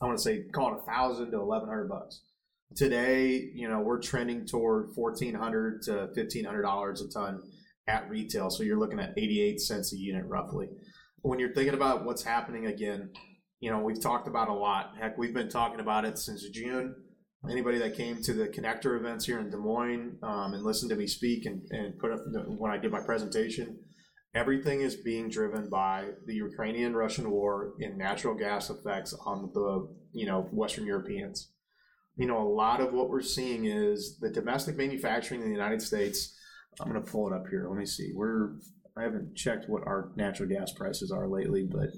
I 0.00 0.06
want 0.06 0.18
to 0.18 0.22
say, 0.22 0.44
call 0.52 0.74
it 0.74 0.80
a 0.80 0.90
thousand 0.90 1.32
to 1.32 1.38
eleven 1.38 1.68
hundred 1.68 1.88
bucks. 1.88 2.22
Today, 2.76 3.50
you 3.54 3.68
know, 3.68 3.80
we're 3.80 4.00
trending 4.00 4.46
toward 4.46 4.94
fourteen 4.94 5.34
hundred 5.34 5.82
to 5.82 6.08
fifteen 6.14 6.44
hundred 6.44 6.62
dollars 6.62 7.02
a 7.02 7.10
ton 7.10 7.42
at 7.86 8.08
retail. 8.08 8.48
So 8.50 8.62
you're 8.62 8.78
looking 8.78 9.00
at 9.00 9.18
eighty-eight 9.18 9.60
cents 9.60 9.92
a 9.92 9.96
unit, 9.96 10.24
roughly. 10.26 10.68
When 11.22 11.38
you're 11.38 11.52
thinking 11.52 11.74
about 11.74 12.04
what's 12.04 12.22
happening 12.22 12.66
again, 12.66 13.10
you 13.60 13.70
know, 13.70 13.80
we've 13.80 14.00
talked 14.00 14.26
about 14.26 14.48
a 14.48 14.54
lot. 14.54 14.94
Heck, 14.98 15.16
we've 15.18 15.34
been 15.34 15.50
talking 15.50 15.80
about 15.80 16.04
it 16.04 16.18
since 16.18 16.48
June 16.48 16.94
anybody 17.48 17.78
that 17.78 17.96
came 17.96 18.22
to 18.22 18.34
the 18.34 18.48
connector 18.48 18.98
events 18.98 19.24
here 19.24 19.38
in 19.38 19.50
Des 19.50 19.56
Moines 19.56 20.18
um, 20.22 20.52
and 20.52 20.62
listened 20.62 20.90
to 20.90 20.96
me 20.96 21.06
speak 21.06 21.46
and, 21.46 21.62
and 21.70 21.98
put 21.98 22.12
up 22.12 22.20
when 22.58 22.70
I 22.70 22.76
did 22.76 22.92
my 22.92 23.00
presentation, 23.00 23.78
everything 24.34 24.82
is 24.82 24.96
being 24.96 25.30
driven 25.30 25.70
by 25.70 26.08
the 26.26 26.34
Ukrainian 26.34 26.94
Russian 26.94 27.30
war 27.30 27.74
and 27.80 27.96
natural 27.96 28.34
gas 28.34 28.68
effects 28.68 29.14
on 29.24 29.50
the 29.54 29.88
you 30.12 30.26
know 30.26 30.48
Western 30.52 30.86
Europeans. 30.86 31.52
You 32.16 32.26
know, 32.26 32.38
a 32.38 32.54
lot 32.54 32.80
of 32.80 32.92
what 32.92 33.08
we're 33.08 33.22
seeing 33.22 33.64
is 33.64 34.18
the 34.20 34.30
domestic 34.30 34.76
manufacturing 34.76 35.40
in 35.40 35.46
the 35.46 35.54
United 35.54 35.80
States. 35.80 36.36
I'm 36.78 36.90
going 36.90 37.02
to 37.02 37.10
pull 37.10 37.26
it 37.28 37.34
up 37.34 37.44
here. 37.48 37.66
Let 37.68 37.78
me 37.78 37.86
see. 37.86 38.12
We're 38.14 38.56
I 38.98 39.02
haven't 39.04 39.34
checked 39.34 39.68
what 39.68 39.86
our 39.86 40.10
natural 40.16 40.48
gas 40.48 40.72
prices 40.72 41.10
are 41.10 41.26
lately, 41.26 41.66
but 41.70 41.88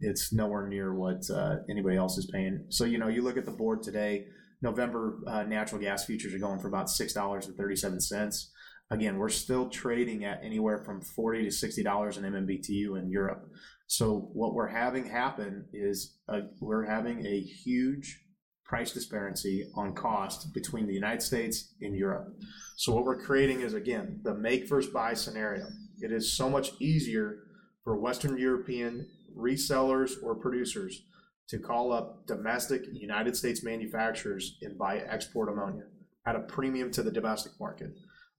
it's 0.00 0.32
nowhere 0.32 0.68
near 0.68 0.94
what 0.94 1.22
uh, 1.30 1.56
anybody 1.68 1.96
else 1.96 2.18
is 2.18 2.30
paying. 2.32 2.66
So 2.68 2.84
you 2.84 2.98
know, 2.98 3.08
you 3.08 3.22
look 3.22 3.36
at 3.36 3.44
the 3.44 3.50
board 3.52 3.82
today 3.82 4.26
November 4.60 5.18
uh, 5.26 5.44
natural 5.44 5.80
gas 5.80 6.04
futures 6.04 6.34
are 6.34 6.38
going 6.38 6.58
for 6.58 6.68
about 6.68 6.90
six 6.90 7.12
dollars 7.12 7.46
and 7.46 7.56
thirty 7.56 7.76
seven 7.76 8.00
cents. 8.00 8.50
Again, 8.90 9.18
we're 9.18 9.28
still 9.28 9.68
trading 9.68 10.24
at 10.24 10.40
anywhere 10.42 10.78
from 10.78 11.00
forty 11.00 11.44
to 11.44 11.50
sixty 11.50 11.82
dollars 11.82 12.16
an 12.16 12.24
MMBTU 12.24 12.98
in 12.98 13.10
Europe. 13.10 13.48
So 13.86 14.30
what 14.32 14.54
we're 14.54 14.68
having 14.68 15.06
happen 15.06 15.66
is 15.72 16.18
a, 16.28 16.40
we're 16.60 16.84
having 16.84 17.24
a 17.24 17.40
huge 17.40 18.20
price 18.64 18.92
disparity 18.92 19.64
on 19.76 19.94
cost 19.94 20.52
between 20.52 20.86
the 20.86 20.92
United 20.92 21.22
States 21.22 21.74
and 21.80 21.96
Europe. 21.96 22.28
So 22.76 22.94
what 22.94 23.04
we're 23.04 23.22
creating 23.22 23.60
is 23.60 23.74
again 23.74 24.20
the 24.24 24.34
make 24.34 24.68
versus 24.68 24.92
buy 24.92 25.14
scenario. 25.14 25.66
It 26.00 26.12
is 26.12 26.32
so 26.32 26.50
much 26.50 26.72
easier 26.80 27.44
for 27.84 27.98
Western 27.98 28.36
European 28.36 29.06
resellers 29.38 30.12
or 30.22 30.34
producers 30.34 31.02
to 31.48 31.58
call 31.58 31.92
up 31.92 32.26
domestic 32.26 32.82
United 32.92 33.36
States 33.36 33.64
manufacturers 33.64 34.58
and 34.62 34.78
buy 34.78 34.98
export 34.98 35.48
ammonia 35.48 35.84
at 36.26 36.36
a 36.36 36.40
premium 36.40 36.90
to 36.92 37.02
the 37.02 37.10
domestic 37.10 37.52
market. 37.58 37.90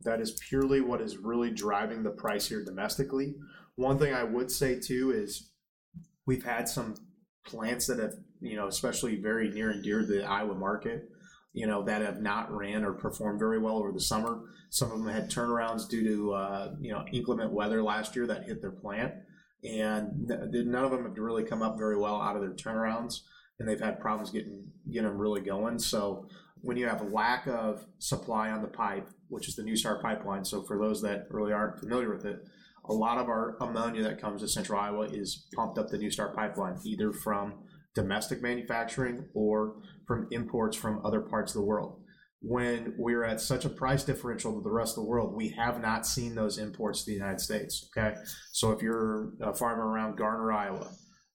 That 0.01 0.21
is 0.21 0.39
purely 0.47 0.79
what 0.79 1.01
is 1.01 1.17
really 1.17 1.49
driving 1.49 2.03
the 2.03 2.11
price 2.11 2.47
here 2.47 2.63
domestically. 2.63 3.35
One 3.75 3.97
thing 3.97 4.13
I 4.13 4.23
would 4.23 4.51
say 4.51 4.79
too 4.79 5.11
is 5.11 5.51
we've 6.25 6.43
had 6.43 6.69
some 6.69 6.95
plants 7.45 7.87
that 7.87 7.99
have, 7.99 8.13
you 8.41 8.55
know, 8.55 8.67
especially 8.67 9.15
very 9.15 9.49
near 9.49 9.71
and 9.71 9.83
dear 9.83 10.01
to 10.01 10.05
the 10.05 10.23
Iowa 10.23 10.53
market, 10.53 11.09
you 11.53 11.65
know, 11.65 11.83
that 11.83 12.03
have 12.03 12.21
not 12.21 12.51
ran 12.51 12.85
or 12.85 12.93
performed 12.93 13.39
very 13.39 13.57
well 13.57 13.77
over 13.77 13.91
the 13.91 13.99
summer. 13.99 14.41
Some 14.69 14.91
of 14.91 14.99
them 14.99 15.11
had 15.11 15.31
turnarounds 15.31 15.89
due 15.89 16.03
to, 16.03 16.33
uh, 16.33 16.75
you 16.79 16.91
know, 16.91 17.03
inclement 17.11 17.51
weather 17.51 17.81
last 17.81 18.15
year 18.15 18.27
that 18.27 18.43
hit 18.43 18.61
their 18.61 18.71
plant 18.71 19.15
and 19.63 20.27
none 20.27 20.85
of 20.85 20.91
them 20.91 21.03
have 21.03 21.17
really 21.17 21.43
come 21.43 21.61
up 21.61 21.77
very 21.77 21.97
well 21.97 22.21
out 22.21 22.35
of 22.35 22.41
their 22.41 22.51
turnarounds, 22.51 23.21
and 23.59 23.67
they've 23.67 23.79
had 23.79 23.99
problems 23.99 24.29
getting 24.29 24.71
getting 24.89 25.09
them 25.09 25.17
really 25.17 25.41
going. 25.41 25.79
So 25.79 26.27
when 26.61 26.77
you 26.77 26.87
have 26.87 27.01
a 27.01 27.05
lack 27.05 27.47
of 27.47 27.85
supply 27.99 28.49
on 28.49 28.61
the 28.61 28.67
pipe, 28.67 29.09
which 29.27 29.47
is 29.47 29.55
the 29.55 29.63
NuStar 29.63 30.01
pipeline, 30.01 30.45
so 30.45 30.63
for 30.63 30.77
those 30.77 31.01
that 31.01 31.27
really 31.29 31.53
aren't 31.53 31.79
familiar 31.79 32.13
with 32.13 32.25
it, 32.25 32.45
a 32.85 32.93
lot 32.93 33.17
of 33.17 33.27
our 33.27 33.57
ammonia 33.61 34.03
that 34.03 34.21
comes 34.21 34.41
to 34.41 34.47
Central 34.47 34.79
Iowa 34.79 35.07
is 35.07 35.47
pumped 35.55 35.77
up 35.77 35.89
the 35.89 35.97
NuStar 35.97 36.33
pipeline, 36.35 36.77
either 36.83 37.11
from 37.11 37.53
domestic 37.95 38.41
manufacturing 38.41 39.25
or 39.33 39.75
from 40.05 40.27
imports 40.31 40.77
from 40.77 41.05
other 41.05 41.21
parts 41.21 41.53
of 41.53 41.61
the 41.61 41.65
world 41.65 42.01
when 42.41 42.93
we're 42.97 43.23
at 43.23 43.41
such 43.41 43.65
a 43.65 43.69
price 43.69 44.03
differential 44.03 44.53
to 44.53 44.61
the 44.61 44.71
rest 44.71 44.97
of 44.97 45.03
the 45.03 45.09
world, 45.09 45.35
we 45.35 45.49
have 45.49 45.81
not 45.81 46.07
seen 46.07 46.35
those 46.35 46.57
imports 46.57 47.03
to 47.03 47.11
the 47.11 47.17
United 47.17 47.41
States. 47.41 47.89
Okay. 47.95 48.15
So 48.53 48.71
if 48.71 48.81
you're 48.81 49.33
a 49.41 49.53
farmer 49.53 49.87
around 49.87 50.17
Garner, 50.17 50.51
Iowa, 50.51 50.89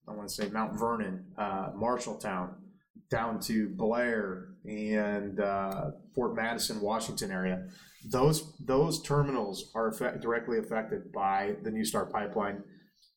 I 0.08 0.12
want 0.12 0.28
to 0.28 0.34
say 0.34 0.48
Mount 0.48 0.78
Vernon, 0.78 1.26
uh, 1.38 1.70
Marshalltown, 1.76 2.54
down 3.10 3.38
to 3.38 3.68
Blair 3.68 4.48
and 4.64 5.40
uh, 5.40 5.90
Fort 6.14 6.34
Madison, 6.34 6.80
Washington 6.80 7.30
area, 7.30 7.66
those 8.10 8.54
those 8.58 9.02
terminals 9.02 9.70
are 9.74 9.88
effect, 9.88 10.20
directly 10.20 10.58
affected 10.58 11.12
by 11.12 11.56
the 11.62 11.70
NuStar 11.70 12.10
pipeline. 12.10 12.62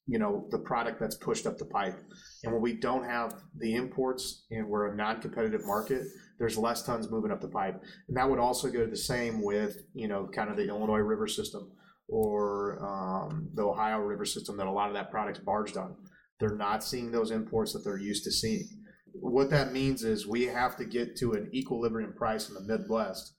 You 0.05 0.19
know 0.19 0.47
the 0.51 0.59
product 0.59 0.99
that's 0.99 1.15
pushed 1.15 1.45
up 1.45 1.57
the 1.57 1.65
pipe, 1.65 1.97
and 2.43 2.53
when 2.53 2.61
we 2.61 2.73
don't 2.73 3.03
have 3.03 3.33
the 3.57 3.75
imports 3.75 4.45
and 4.51 4.67
we're 4.67 4.93
a 4.93 4.95
non-competitive 4.95 5.65
market, 5.65 6.03
there's 6.39 6.57
less 6.57 6.83
tons 6.83 7.09
moving 7.09 7.31
up 7.31 7.41
the 7.41 7.47
pipe. 7.47 7.81
And 8.07 8.17
that 8.17 8.29
would 8.29 8.39
also 8.39 8.69
go 8.69 8.85
the 8.85 8.97
same 8.97 9.41
with, 9.41 9.77
you 9.93 10.07
know, 10.07 10.27
kind 10.27 10.49
of 10.49 10.57
the 10.57 10.67
Illinois 10.67 10.97
River 10.97 11.27
system 11.27 11.71
or 12.07 12.79
um, 12.85 13.49
the 13.53 13.63
Ohio 13.63 13.99
River 13.99 14.25
system 14.25 14.57
that 14.57 14.67
a 14.67 14.71
lot 14.71 14.89
of 14.89 14.93
that 14.95 15.11
product's 15.11 15.39
barged 15.39 15.77
on. 15.77 15.95
They're 16.39 16.55
not 16.55 16.83
seeing 16.83 17.11
those 17.11 17.31
imports 17.31 17.73
that 17.73 17.83
they're 17.83 17.97
used 17.97 18.23
to 18.25 18.31
seeing. 18.31 18.67
What 19.13 19.49
that 19.49 19.73
means 19.73 20.03
is 20.03 20.27
we 20.27 20.43
have 20.43 20.77
to 20.77 20.85
get 20.85 21.17
to 21.17 21.33
an 21.33 21.49
equilibrium 21.53 22.13
price 22.13 22.49
in 22.49 22.55
the 22.55 22.61
Midwest 22.61 23.33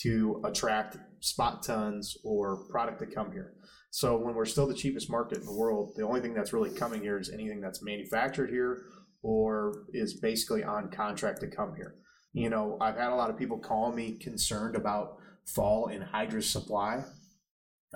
to 0.00 0.42
attract 0.44 0.96
spot 1.20 1.62
tons 1.62 2.16
or 2.24 2.66
product 2.70 2.98
to 3.00 3.06
come 3.06 3.30
here. 3.30 3.54
So 3.90 4.16
when 4.16 4.34
we're 4.34 4.46
still 4.46 4.66
the 4.66 4.74
cheapest 4.74 5.10
market 5.10 5.38
in 5.38 5.46
the 5.46 5.54
world, 5.54 5.92
the 5.96 6.02
only 6.02 6.20
thing 6.20 6.34
that's 6.34 6.52
really 6.52 6.70
coming 6.70 7.02
here 7.02 7.18
is 7.18 7.30
anything 7.30 7.60
that's 7.60 7.82
manufactured 7.82 8.50
here 8.50 8.84
or 9.22 9.84
is 9.92 10.14
basically 10.14 10.64
on 10.64 10.90
contract 10.90 11.40
to 11.40 11.46
come 11.46 11.74
here. 11.76 11.94
You 12.32 12.48
know, 12.48 12.78
I've 12.80 12.96
had 12.96 13.12
a 13.12 13.14
lot 13.14 13.30
of 13.30 13.38
people 13.38 13.58
call 13.58 13.92
me 13.92 14.12
concerned 14.12 14.74
about 14.74 15.18
fall 15.44 15.88
anhydrous 15.88 16.44
supply. 16.44 17.04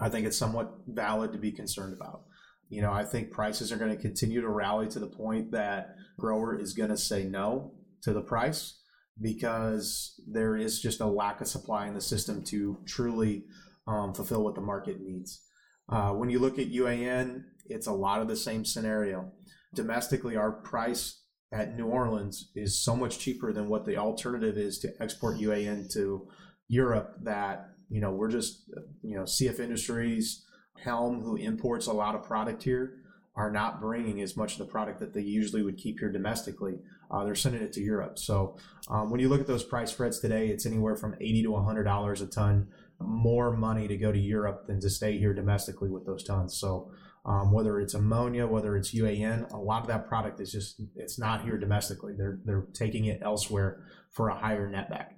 I 0.01 0.09
think 0.09 0.27
it's 0.27 0.37
somewhat 0.37 0.75
valid 0.87 1.33
to 1.33 1.39
be 1.39 1.53
concerned 1.53 1.95
about. 1.95 2.23
You 2.69 2.83
know, 2.83 2.93
I 2.93 3.05
think 3.05 3.31
prices 3.31 3.73
are 3.73 3.77
going 3.77 3.95
to 3.95 4.03
continue 4.03 4.41
to 4.41 4.49
rally 4.49 4.89
to 4.89 4.99
the 4.99 5.07
point 5.07 5.53
that 5.53 5.95
grower 6.19 6.59
is 6.59 6.75
going 6.75 6.91
to 6.91 6.97
say 6.97 7.25
no 7.25 7.73
to 8.03 8.13
the 8.13 8.21
price 8.21 8.81
because 9.21 10.21
there 10.31 10.57
is 10.57 10.81
just 10.81 11.01
a 11.01 11.07
lack 11.07 11.41
of 11.41 11.49
supply 11.49 11.87
in 11.87 11.95
the 11.95 12.01
system 12.01 12.43
to 12.45 12.79
truly 12.85 13.45
um, 13.87 14.13
fulfill 14.13 14.45
what 14.45 14.55
the 14.55 14.61
market 14.61 15.01
needs. 15.01 15.43
Uh, 15.89 16.11
when 16.11 16.29
you 16.29 16.39
look 16.39 16.59
at 16.59 16.73
UAN, 16.73 17.45
it's 17.67 17.87
a 17.87 17.93
lot 17.93 18.21
of 18.21 18.29
the 18.29 18.37
same 18.37 18.65
scenario. 18.65 19.33
Domestically, 19.75 20.37
our 20.37 20.53
price 20.53 21.23
at 21.53 21.77
New 21.77 21.87
Orleans 21.87 22.51
is 22.55 22.83
so 22.83 22.97
much 22.97 23.19
cheaper 23.19 23.53
than 23.53 23.69
what 23.69 23.85
the 23.85 23.97
alternative 23.97 24.57
is 24.57 24.79
to 24.81 24.93
export 25.01 25.39
UAN 25.39 25.93
to 25.93 26.27
Europe 26.69 27.17
that, 27.23 27.71
you 27.89 28.01
know, 28.01 28.11
we're 28.11 28.31
just, 28.31 28.69
you 29.03 29.17
know, 29.17 29.23
CF 29.23 29.61
Industries, 29.61 30.45
Helm, 30.83 31.23
who 31.23 31.37
imports 31.37 31.87
a 31.87 31.93
lot 31.93 32.15
of 32.15 32.25
product 32.25 32.63
here, 32.63 32.99
are 33.37 33.51
not 33.51 33.81
bringing 33.81 34.21
as 34.23 34.37
much 34.37 34.53
of 34.53 34.59
the 34.59 34.65
product 34.65 34.99
that 35.01 35.13
they 35.13 35.21
usually 35.21 35.63
would 35.63 35.77
keep 35.77 36.01
here 36.01 36.11
domestically. 36.11 36.79
Uh, 37.11 37.25
they're 37.25 37.35
sending 37.35 37.63
it 37.63 37.73
to 37.75 37.81
Europe. 37.81 38.19
So 38.19 38.57
um, 38.89 39.11
when 39.11 39.21
you 39.21 39.29
look 39.29 39.41
at 39.41 39.47
those 39.47 39.63
price 39.63 39.93
spreads 39.93 40.19
today, 40.19 40.49
it's 40.49 40.67
anywhere 40.67 40.97
from 40.97 41.15
80 41.21 41.45
to 41.45 41.49
$100 41.51 42.23
a 42.23 42.27
ton 42.27 42.69
more 42.99 43.55
money 43.55 43.87
to 43.89 43.97
go 43.97 44.11
to 44.11 44.19
Europe 44.19 44.67
than 44.67 44.81
to 44.81 44.91
stay 44.91 45.19
here 45.19 45.35
domestically 45.35 45.91
with 45.91 46.07
those 46.07 46.25
tons. 46.25 46.57
So 46.57 46.91
um, 47.27 47.53
whether 47.53 47.81
it's 47.81 47.95
ammonia, 47.95 48.47
whether 48.47 48.77
it's 48.77 48.95
UAN, 48.95 49.51
a 49.53 49.57
lot 49.57 49.83
of 49.83 49.89
that 49.89 50.07
product 50.07 50.41
is 50.41 50.53
just 50.53 50.81
it's 50.95 51.19
not 51.19 51.43
here 51.43 51.59
domestically. 51.59 52.15
They're 52.17 52.39
they're 52.45 52.67
taking 52.73 53.07
it 53.07 53.21
elsewhere 53.23 53.85
for 54.13 54.29
a 54.29 54.39
higher 54.39 54.71
netback. 54.71 55.09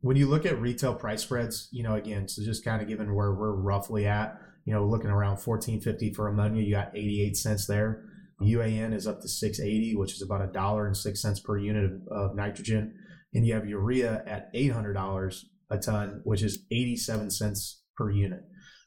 When 0.00 0.16
you 0.16 0.26
look 0.26 0.44
at 0.44 0.60
retail 0.60 0.94
price 0.94 1.22
spreads, 1.22 1.68
you 1.70 1.84
know, 1.84 1.94
again, 1.94 2.26
so 2.26 2.42
just 2.42 2.64
kind 2.64 2.82
of 2.82 2.88
given 2.88 3.14
where 3.14 3.32
we're 3.32 3.54
roughly 3.54 4.06
at, 4.06 4.36
you 4.64 4.74
know, 4.74 4.84
looking 4.84 5.10
around 5.10 5.36
14.50 5.36 6.16
for 6.16 6.26
ammonia, 6.26 6.62
you 6.64 6.74
got 6.74 6.96
88 6.96 7.36
cents 7.36 7.66
there. 7.66 8.04
UAN 8.42 8.92
is 8.92 9.06
up 9.06 9.20
to 9.20 9.28
680, 9.28 9.94
which 9.94 10.14
is 10.14 10.22
about 10.22 10.42
a 10.42 10.52
dollar 10.52 10.86
and 10.86 10.96
six 10.96 11.22
cents 11.22 11.38
per 11.38 11.56
unit 11.56 11.84
of, 11.84 11.92
of 12.10 12.34
nitrogen. 12.34 12.92
And 13.32 13.46
you 13.46 13.54
have 13.54 13.68
urea 13.68 14.24
at 14.26 14.52
$800 14.52 15.44
a 15.70 15.78
ton, 15.78 16.20
which 16.24 16.42
is 16.42 16.64
87 16.72 17.30
cents 17.30 17.82
per 17.96 18.10
unit. 18.10 18.40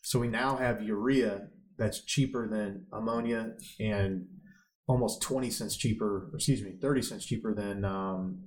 So 0.04 0.20
we 0.20 0.28
now 0.28 0.58
have 0.58 0.84
urea 0.84 1.48
that's 1.78 2.04
cheaper 2.04 2.48
than 2.48 2.86
ammonia 2.94 3.54
and 3.80 4.26
almost 4.88 5.22
20 5.22 5.50
cents 5.50 5.76
cheaper, 5.76 6.30
excuse 6.34 6.62
me, 6.62 6.74
30 6.82 7.02
cents 7.02 7.26
cheaper 7.26 7.54
than 7.54 7.84
um, 7.84 8.44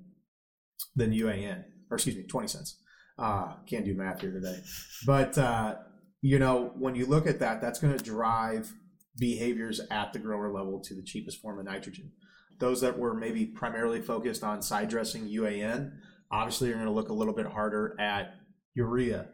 than 0.94 1.12
UAN, 1.12 1.64
or 1.90 1.96
excuse 1.96 2.16
me, 2.16 2.22
20 2.24 2.48
cents. 2.48 2.78
Uh, 3.18 3.54
can't 3.66 3.84
do 3.84 3.94
math 3.94 4.20
here 4.20 4.30
today. 4.30 4.60
But, 5.04 5.36
uh, 5.36 5.76
you 6.22 6.38
know, 6.38 6.72
when 6.78 6.94
you 6.94 7.06
look 7.06 7.26
at 7.26 7.40
that, 7.40 7.60
that's 7.60 7.80
going 7.80 7.96
to 7.96 8.02
drive 8.02 8.72
behaviors 9.18 9.80
at 9.90 10.12
the 10.12 10.20
grower 10.20 10.52
level 10.52 10.80
to 10.80 10.94
the 10.94 11.02
cheapest 11.02 11.40
form 11.40 11.58
of 11.58 11.64
nitrogen. 11.64 12.12
Those 12.60 12.80
that 12.80 12.96
were 12.96 13.14
maybe 13.14 13.46
primarily 13.46 14.00
focused 14.00 14.44
on 14.44 14.62
side 14.62 14.88
dressing 14.88 15.28
UAN, 15.28 15.92
obviously 16.30 16.68
you're 16.68 16.76
going 16.76 16.86
to 16.86 16.92
look 16.92 17.08
a 17.08 17.14
little 17.14 17.34
bit 17.34 17.46
harder 17.46 17.96
at 18.00 18.34
urea 18.74 19.26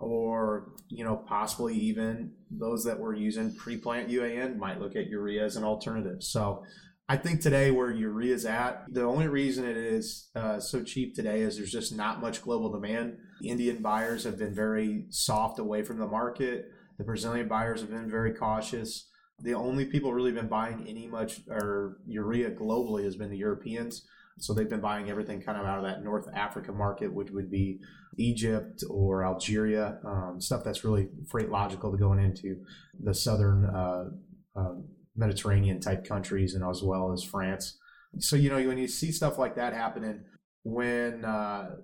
or 0.00 0.72
you 0.88 1.04
know 1.04 1.16
possibly 1.16 1.74
even 1.74 2.32
those 2.50 2.84
that 2.84 2.98
were 2.98 3.14
using 3.14 3.54
pre-plant 3.54 4.08
UAN 4.08 4.56
might 4.56 4.80
look 4.80 4.96
at 4.96 5.08
urea 5.08 5.44
as 5.44 5.56
an 5.56 5.64
alternative. 5.64 6.22
So 6.22 6.64
I 7.10 7.16
think 7.16 7.40
today 7.40 7.70
where 7.70 7.90
urea 7.90 8.34
is 8.34 8.44
at, 8.44 8.84
the 8.92 9.02
only 9.02 9.28
reason 9.28 9.64
it 9.64 9.78
is 9.78 10.28
uh, 10.36 10.60
so 10.60 10.82
cheap 10.82 11.14
today 11.14 11.40
is 11.40 11.56
there's 11.56 11.72
just 11.72 11.96
not 11.96 12.20
much 12.20 12.42
global 12.42 12.70
demand. 12.70 13.16
Indian 13.42 13.80
buyers 13.80 14.24
have 14.24 14.38
been 14.38 14.54
very 14.54 15.06
soft 15.08 15.58
away 15.58 15.82
from 15.82 15.98
the 15.98 16.06
market. 16.06 16.66
The 16.98 17.04
Brazilian 17.04 17.48
buyers 17.48 17.80
have 17.80 17.90
been 17.90 18.10
very 18.10 18.34
cautious. 18.34 19.08
The 19.40 19.54
only 19.54 19.86
people 19.86 20.12
really 20.12 20.32
been 20.32 20.48
buying 20.48 20.84
any 20.86 21.06
much 21.06 21.40
or 21.48 21.98
urea 22.06 22.50
globally 22.50 23.04
has 23.04 23.16
been 23.16 23.30
the 23.30 23.38
Europeans. 23.38 24.06
So 24.38 24.54
they've 24.54 24.68
been 24.68 24.80
buying 24.80 25.10
everything 25.10 25.40
kind 25.40 25.58
of 25.58 25.66
out 25.66 25.78
of 25.78 25.84
that 25.84 26.02
North 26.02 26.26
Africa 26.34 26.72
market, 26.72 27.12
which 27.12 27.30
would 27.30 27.50
be 27.50 27.80
Egypt 28.18 28.82
or 28.88 29.24
Algeria, 29.24 29.98
um, 30.06 30.40
stuff 30.40 30.62
that's 30.64 30.84
really 30.84 31.08
freight 31.30 31.50
logical 31.50 31.90
to 31.92 31.98
going 31.98 32.20
into 32.20 32.56
the 33.00 33.14
southern 33.14 33.64
uh, 33.64 34.04
uh, 34.56 34.74
Mediterranean 35.16 35.80
type 35.80 36.04
countries 36.06 36.54
and 36.54 36.64
as 36.64 36.82
well 36.82 37.12
as 37.12 37.24
France. 37.24 37.78
So 38.18 38.36
you 38.36 38.48
know 38.48 38.66
when 38.66 38.78
you 38.78 38.88
see 38.88 39.12
stuff 39.12 39.38
like 39.38 39.56
that 39.56 39.74
happening, 39.74 40.24
when 40.62 41.24
uh, 41.24 41.76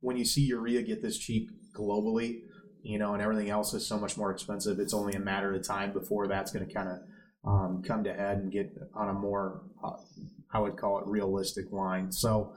when 0.00 0.16
you 0.16 0.24
see 0.24 0.42
urea 0.42 0.82
get 0.82 1.02
this 1.02 1.18
cheap 1.18 1.50
globally, 1.76 2.40
you 2.82 2.98
know, 2.98 3.12
and 3.14 3.22
everything 3.22 3.50
else 3.50 3.74
is 3.74 3.86
so 3.86 3.98
much 3.98 4.16
more 4.16 4.30
expensive, 4.30 4.78
it's 4.78 4.94
only 4.94 5.14
a 5.14 5.20
matter 5.20 5.54
of 5.54 5.66
time 5.66 5.92
before 5.92 6.26
that's 6.26 6.50
going 6.50 6.66
to 6.66 6.72
kind 6.72 6.88
of 6.88 6.98
um, 7.46 7.82
come 7.86 8.04
to 8.04 8.12
head 8.12 8.38
and 8.38 8.52
get 8.52 8.72
on 8.94 9.08
a 9.08 9.12
more, 9.12 9.62
uh, 9.84 9.96
I 10.52 10.60
would 10.60 10.76
call 10.76 10.98
it 10.98 11.06
realistic 11.06 11.70
line. 11.70 12.10
So 12.12 12.54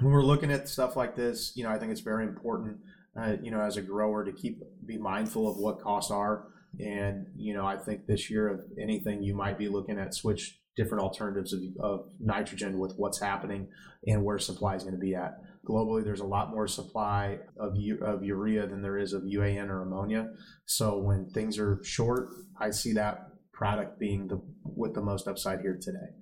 when 0.00 0.12
we're 0.12 0.24
looking 0.24 0.50
at 0.50 0.68
stuff 0.68 0.96
like 0.96 1.16
this, 1.16 1.52
you 1.54 1.64
know, 1.64 1.70
I 1.70 1.78
think 1.78 1.92
it's 1.92 2.00
very 2.00 2.24
important, 2.24 2.78
uh, 3.20 3.36
you 3.42 3.50
know, 3.50 3.60
as 3.60 3.76
a 3.76 3.82
grower 3.82 4.24
to 4.24 4.32
keep 4.32 4.60
be 4.86 4.98
mindful 4.98 5.48
of 5.48 5.56
what 5.56 5.80
costs 5.80 6.10
are. 6.10 6.46
And 6.78 7.26
you 7.36 7.54
know, 7.54 7.66
I 7.66 7.76
think 7.76 8.06
this 8.06 8.30
year, 8.30 8.48
if 8.48 8.60
anything, 8.80 9.22
you 9.22 9.34
might 9.34 9.58
be 9.58 9.68
looking 9.68 9.98
at 9.98 10.14
switch 10.14 10.60
different 10.76 11.02
alternatives 11.02 11.52
of, 11.52 11.60
of 11.80 12.06
nitrogen 12.20 12.78
with 12.78 12.94
what's 12.96 13.20
happening 13.20 13.68
and 14.06 14.24
where 14.24 14.38
supply 14.38 14.76
is 14.76 14.82
going 14.82 14.94
to 14.94 15.00
be 15.00 15.14
at. 15.14 15.38
Globally, 15.68 16.02
there's 16.04 16.20
a 16.20 16.26
lot 16.26 16.50
more 16.50 16.66
supply 16.66 17.38
of, 17.58 17.74
of 18.02 18.24
urea 18.24 18.66
than 18.66 18.80
there 18.80 18.96
is 18.96 19.12
of 19.12 19.22
UAN 19.22 19.68
or 19.68 19.82
ammonia. 19.82 20.28
So 20.64 20.98
when 20.98 21.28
things 21.28 21.58
are 21.58 21.80
short, 21.84 22.28
I 22.58 22.70
see 22.70 22.94
that 22.94 23.26
product 23.52 23.98
being 23.98 24.28
the 24.28 24.40
with 24.64 24.94
the 24.94 25.02
most 25.02 25.28
upside 25.28 25.60
here 25.60 25.78
today. 25.80 26.14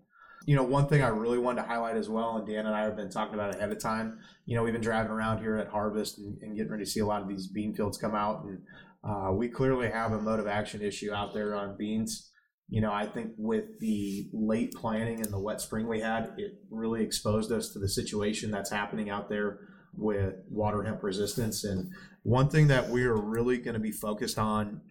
You 0.46 0.56
know, 0.56 0.62
one 0.62 0.88
thing 0.88 1.02
I 1.02 1.08
really 1.08 1.38
wanted 1.38 1.62
to 1.62 1.68
highlight 1.68 1.96
as 1.96 2.08
well, 2.08 2.36
and 2.36 2.46
Dan 2.46 2.66
and 2.66 2.74
I 2.74 2.82
have 2.82 2.96
been 2.96 3.10
talking 3.10 3.34
about 3.34 3.54
ahead 3.54 3.70
of 3.70 3.80
time. 3.80 4.18
You 4.46 4.56
know, 4.56 4.62
we've 4.62 4.72
been 4.72 4.82
driving 4.82 5.12
around 5.12 5.38
here 5.40 5.56
at 5.56 5.68
Harvest 5.68 6.18
and, 6.18 6.38
and 6.40 6.56
getting 6.56 6.70
ready 6.70 6.84
to 6.84 6.90
see 6.90 7.00
a 7.00 7.06
lot 7.06 7.22
of 7.22 7.28
these 7.28 7.48
bean 7.48 7.74
fields 7.74 7.98
come 7.98 8.14
out, 8.14 8.44
and 8.44 8.60
uh, 9.04 9.32
we 9.32 9.48
clearly 9.48 9.90
have 9.90 10.12
a 10.12 10.20
mode 10.20 10.40
of 10.40 10.46
action 10.46 10.82
issue 10.82 11.12
out 11.12 11.34
there 11.34 11.54
on 11.54 11.76
beans. 11.76 12.30
You 12.70 12.82
know, 12.82 12.92
I 12.92 13.06
think 13.06 13.32
with 13.38 13.78
the 13.80 14.28
late 14.32 14.72
planting 14.74 15.20
and 15.20 15.32
the 15.32 15.40
wet 15.40 15.60
spring 15.60 15.88
we 15.88 16.00
had, 16.00 16.32
it 16.36 16.52
really 16.70 17.02
exposed 17.02 17.50
us 17.50 17.72
to 17.72 17.78
the 17.78 17.88
situation 17.88 18.50
that's 18.50 18.70
happening 18.70 19.08
out 19.08 19.28
there 19.28 19.60
with 19.94 20.34
water 20.50 20.82
hemp 20.82 21.02
resistance. 21.02 21.64
And 21.64 21.90
one 22.22 22.50
thing 22.50 22.68
that 22.68 22.90
we 22.90 23.04
are 23.04 23.16
really 23.16 23.56
going 23.58 23.74
to 23.74 23.80
be 23.80 23.90
focused 23.90 24.38
on 24.38 24.82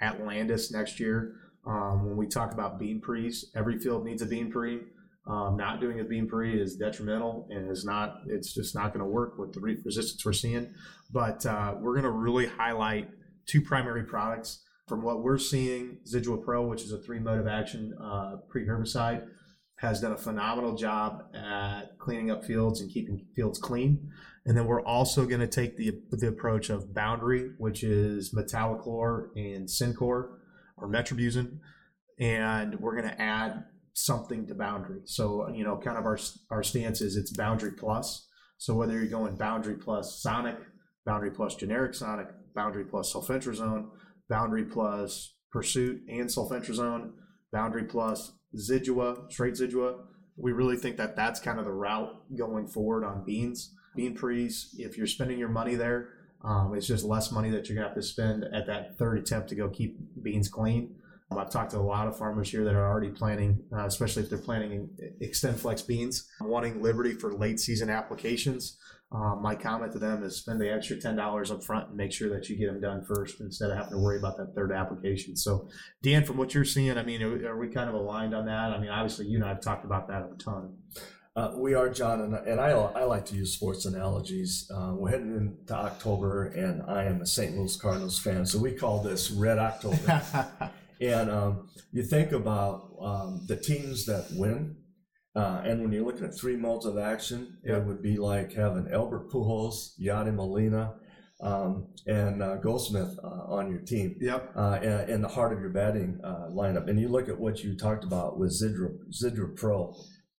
at 0.00 0.20
Landus 0.20 0.72
next 0.72 1.00
year 1.00 1.36
um, 1.66 2.06
when 2.06 2.16
we 2.16 2.26
talk 2.26 2.52
about 2.52 2.78
bean 2.78 3.00
pre's, 3.00 3.50
every 3.54 3.78
field 3.78 4.04
needs 4.04 4.22
a 4.22 4.26
bean 4.26 4.50
pre. 4.50 4.80
Um, 5.24 5.56
not 5.56 5.80
doing 5.80 6.00
a 6.00 6.04
bean 6.04 6.28
pre 6.28 6.60
is 6.60 6.74
detrimental 6.76 7.46
and 7.50 7.70
is 7.70 7.84
not. 7.84 8.22
It's 8.26 8.52
just 8.52 8.74
not 8.74 8.92
going 8.92 9.04
to 9.04 9.10
work 9.10 9.38
with 9.38 9.52
the 9.52 9.60
resistance 9.60 10.24
we're 10.24 10.32
seeing. 10.32 10.74
But 11.12 11.46
uh, 11.46 11.76
we're 11.78 11.92
going 11.92 12.04
to 12.04 12.10
really 12.10 12.46
highlight 12.46 13.08
two 13.46 13.60
primary 13.60 14.02
products 14.02 14.62
from 14.88 15.02
what 15.02 15.22
we're 15.22 15.38
seeing. 15.38 15.98
Zidua 16.12 16.44
Pro, 16.44 16.66
which 16.66 16.82
is 16.82 16.90
a 16.90 16.98
three 16.98 17.20
mode 17.20 17.38
of 17.38 17.46
action 17.46 17.94
uh, 18.02 18.36
pre 18.48 18.66
herbicide, 18.66 19.28
has 19.76 20.00
done 20.00 20.12
a 20.12 20.18
phenomenal 20.18 20.74
job 20.74 21.22
at 21.34 21.96
cleaning 21.98 22.32
up 22.32 22.44
fields 22.44 22.80
and 22.80 22.90
keeping 22.90 23.24
fields 23.36 23.60
clean. 23.60 24.10
And 24.44 24.56
then 24.56 24.66
we're 24.66 24.82
also 24.82 25.24
going 25.24 25.40
to 25.40 25.46
take 25.46 25.76
the 25.76 25.92
the 26.10 26.26
approach 26.26 26.68
of 26.68 26.92
Boundary, 26.92 27.50
which 27.58 27.84
is 27.84 28.34
metolachlor 28.34 29.28
and 29.36 29.68
Sencor 29.68 30.30
or 30.82 30.88
metribuzin, 30.88 31.58
and 32.18 32.78
we're 32.80 33.00
going 33.00 33.08
to 33.08 33.22
add 33.22 33.64
something 33.94 34.46
to 34.46 34.54
boundary. 34.54 35.00
So, 35.04 35.48
you 35.48 35.64
know, 35.64 35.76
kind 35.76 35.96
of 35.96 36.04
our, 36.04 36.18
our 36.50 36.62
stance 36.62 37.00
is 37.00 37.16
it's 37.16 37.32
boundary 37.32 37.72
plus. 37.72 38.26
So 38.58 38.74
whether 38.74 38.94
you're 38.94 39.06
going 39.06 39.36
boundary 39.36 39.76
plus 39.76 40.20
sonic, 40.22 40.56
boundary 41.06 41.30
plus 41.30 41.54
generic 41.54 41.94
sonic, 41.94 42.28
boundary 42.54 42.84
plus 42.84 43.12
sulfentrazone, 43.12 43.88
boundary 44.28 44.64
plus 44.64 45.34
pursuit 45.50 46.00
and 46.08 46.28
sulfentrazone, 46.28 47.12
boundary 47.52 47.84
plus 47.84 48.32
zidua, 48.56 49.30
straight 49.30 49.54
zidua, 49.54 49.98
we 50.36 50.52
really 50.52 50.76
think 50.76 50.96
that 50.96 51.16
that's 51.16 51.40
kind 51.40 51.58
of 51.58 51.64
the 51.64 51.72
route 51.72 52.10
going 52.36 52.66
forward 52.66 53.04
on 53.04 53.24
beans. 53.24 53.74
Bean 53.94 54.14
pre's, 54.14 54.74
if 54.78 54.96
you're 54.96 55.06
spending 55.06 55.38
your 55.38 55.50
money 55.50 55.74
there, 55.74 56.08
um, 56.44 56.74
it's 56.74 56.86
just 56.86 57.04
less 57.04 57.30
money 57.30 57.50
that 57.50 57.68
you're 57.68 57.76
gonna 57.76 57.88
have 57.88 57.96
to 57.96 58.02
spend 58.02 58.44
at 58.52 58.66
that 58.66 58.98
third 58.98 59.18
attempt 59.18 59.48
to 59.50 59.54
go 59.54 59.68
keep 59.68 59.96
beans 60.22 60.48
clean. 60.48 60.94
Um, 61.30 61.38
I've 61.38 61.50
talked 61.50 61.70
to 61.70 61.78
a 61.78 61.80
lot 61.80 62.08
of 62.08 62.16
farmers 62.16 62.50
here 62.50 62.64
that 62.64 62.74
are 62.74 62.86
already 62.86 63.10
planting, 63.10 63.62
uh, 63.72 63.86
especially 63.86 64.22
if 64.22 64.28
they're 64.28 64.38
planting 64.38 64.90
XtendFlex 65.22 65.86
beans, 65.86 66.28
wanting 66.40 66.82
Liberty 66.82 67.12
for 67.12 67.32
late 67.32 67.60
season 67.60 67.90
applications. 67.90 68.78
Um, 69.12 69.42
my 69.42 69.54
comment 69.54 69.92
to 69.92 69.98
them 69.98 70.22
is 70.22 70.36
spend 70.36 70.58
the 70.58 70.72
extra 70.72 70.98
ten 70.98 71.16
dollars 71.16 71.50
up 71.50 71.62
front 71.62 71.88
and 71.88 71.96
make 71.96 72.12
sure 72.12 72.30
that 72.30 72.48
you 72.48 72.56
get 72.56 72.66
them 72.72 72.80
done 72.80 73.04
first 73.04 73.40
instead 73.40 73.70
of 73.70 73.76
having 73.76 73.92
to 73.92 73.98
worry 73.98 74.18
about 74.18 74.38
that 74.38 74.54
third 74.54 74.72
application. 74.72 75.36
So, 75.36 75.68
Dan, 76.02 76.24
from 76.24 76.38
what 76.38 76.54
you're 76.54 76.64
seeing, 76.64 76.96
I 76.96 77.02
mean, 77.02 77.22
are, 77.22 77.50
are 77.50 77.58
we 77.58 77.68
kind 77.68 77.90
of 77.90 77.94
aligned 77.94 78.34
on 78.34 78.46
that? 78.46 78.72
I 78.72 78.78
mean, 78.78 78.88
obviously, 78.88 79.26
you 79.26 79.36
and 79.36 79.44
I 79.44 79.48
have 79.48 79.60
talked 79.60 79.84
about 79.84 80.08
that 80.08 80.22
a 80.22 80.36
ton. 80.42 80.76
Uh, 81.34 81.52
we 81.56 81.72
are, 81.72 81.88
John, 81.88 82.20
and, 82.20 82.34
and 82.34 82.60
I, 82.60 82.72
I 82.72 83.04
like 83.04 83.24
to 83.26 83.34
use 83.34 83.54
sports 83.54 83.86
analogies. 83.86 84.70
Uh, 84.70 84.92
we're 84.94 85.10
heading 85.10 85.34
into 85.34 85.74
October, 85.74 86.48
and 86.48 86.82
I 86.82 87.04
am 87.04 87.22
a 87.22 87.26
St. 87.26 87.56
Louis 87.56 87.74
Cardinals 87.74 88.18
fan, 88.18 88.44
so 88.44 88.58
we 88.58 88.72
call 88.72 89.02
this 89.02 89.30
Red 89.30 89.58
October. 89.58 90.22
and 91.00 91.30
um, 91.30 91.70
you 91.90 92.02
think 92.02 92.32
about 92.32 92.90
um, 93.00 93.46
the 93.48 93.56
teams 93.56 94.04
that 94.04 94.26
win, 94.32 94.76
uh, 95.34 95.62
and 95.64 95.80
when 95.80 95.90
you're 95.90 96.04
looking 96.04 96.26
at 96.26 96.36
three 96.38 96.56
modes 96.56 96.84
of 96.84 96.98
action, 96.98 97.56
yep. 97.64 97.78
it 97.78 97.84
would 97.86 98.02
be 98.02 98.18
like 98.18 98.52
having 98.52 98.92
Albert 98.92 99.30
Pujols, 99.30 99.92
Yadi 99.98 100.34
Molina, 100.34 100.96
um, 101.40 101.88
and 102.06 102.42
uh, 102.42 102.56
Goldschmidt 102.56 103.08
uh, 103.24 103.44
on 103.48 103.70
your 103.70 103.80
team. 103.80 104.16
Yep. 104.20 104.52
Uh, 104.54 104.78
in, 104.82 105.10
in, 105.10 105.22
the 105.22 105.28
heart 105.28 105.54
of 105.54 105.60
your 105.60 105.70
batting 105.70 106.20
uh, 106.22 106.48
lineup. 106.50 106.88
And 106.88 107.00
you 107.00 107.08
look 107.08 107.28
at 107.28 107.38
what 107.38 107.64
you 107.64 107.76
talked 107.76 108.04
about 108.04 108.38
with 108.38 108.52
Zidua, 108.52 108.90
Zidua 109.10 109.56
Pro 109.56 109.96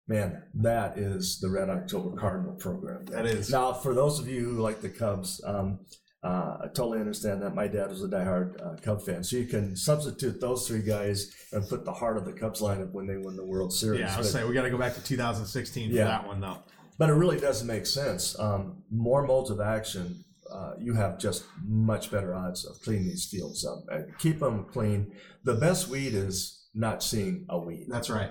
man, 0.09 0.43
that 0.55 0.99
is 0.99 1.39
the 1.41 1.51
Red 1.51 1.71
October 1.71 2.17
Cardinal 2.17 2.55
program. 2.55 3.05
That 3.07 3.27
is. 3.27 3.51
Now, 3.51 3.73
for 3.73 3.95
those 3.95 4.19
of 4.19 4.29
you 4.29 4.45
who 4.45 4.61
like 4.61 4.81
the 4.81 4.89
Cubs, 4.89 5.41
um, 5.45 5.81
uh, 6.23 6.59
I 6.63 6.67
totally 6.69 7.01
understand 7.01 7.43
that. 7.43 7.55
My 7.55 7.67
dad 7.67 7.89
was 7.89 8.03
a 8.03 8.09
diehard 8.09 8.61
uh, 8.65 8.81
Cub 8.81 9.03
fan, 9.03 9.25
so 9.25 9.37
you 9.37 9.47
can 9.47 9.75
substitute 9.77 10.41
those 10.41 10.69
three 10.69 10.83
guys 10.83 11.35
and 11.53 11.69
put 11.69 11.85
the 11.85 11.93
heart 11.93 12.17
of 12.17 12.25
the 12.25 12.33
Cubs 12.33 12.61
lineup 12.61 12.93
when 12.93 13.07
they 13.07 13.17
win 13.17 13.35
the 13.37 13.45
World 13.45 13.73
Series. 13.73 14.01
Yeah, 14.01 14.15
I 14.15 14.19
was 14.19 14.31
saying 14.31 14.47
we 14.47 14.55
got 14.55 14.63
to 14.63 14.71
go 14.71 14.79
back 14.79 14.95
to 14.95 15.03
2016 15.03 15.91
for 15.91 15.97
yeah. 15.97 16.05
that 16.05 16.27
one, 16.27 16.41
though. 16.41 16.59
But 16.99 17.11
it 17.11 17.15
really 17.15 17.41
doesn't 17.41 17.67
make 17.67 17.87
sense. 17.87 18.39
Um, 18.39 18.83
more 18.91 19.27
modes 19.27 19.51
of 19.51 19.61
action, 19.61 20.25
uh, 20.53 20.75
you 20.79 20.95
have 20.95 21.19
just 21.19 21.45
much 21.65 22.11
better 22.11 22.35
odds 22.35 22.65
of 22.65 22.81
cleaning 22.83 23.07
these 23.07 23.25
fields 23.25 23.67
up. 23.67 23.83
And 23.89 24.17
keep 24.19 24.39
them 24.39 24.67
clean. 24.71 25.13
The 25.43 25.55
best 25.55 25.89
weed 25.89 26.15
is 26.15 26.69
not 26.75 27.03
seeing 27.03 27.47
a 27.49 27.59
weed. 27.59 27.87
That's 27.89 28.11
right. 28.11 28.31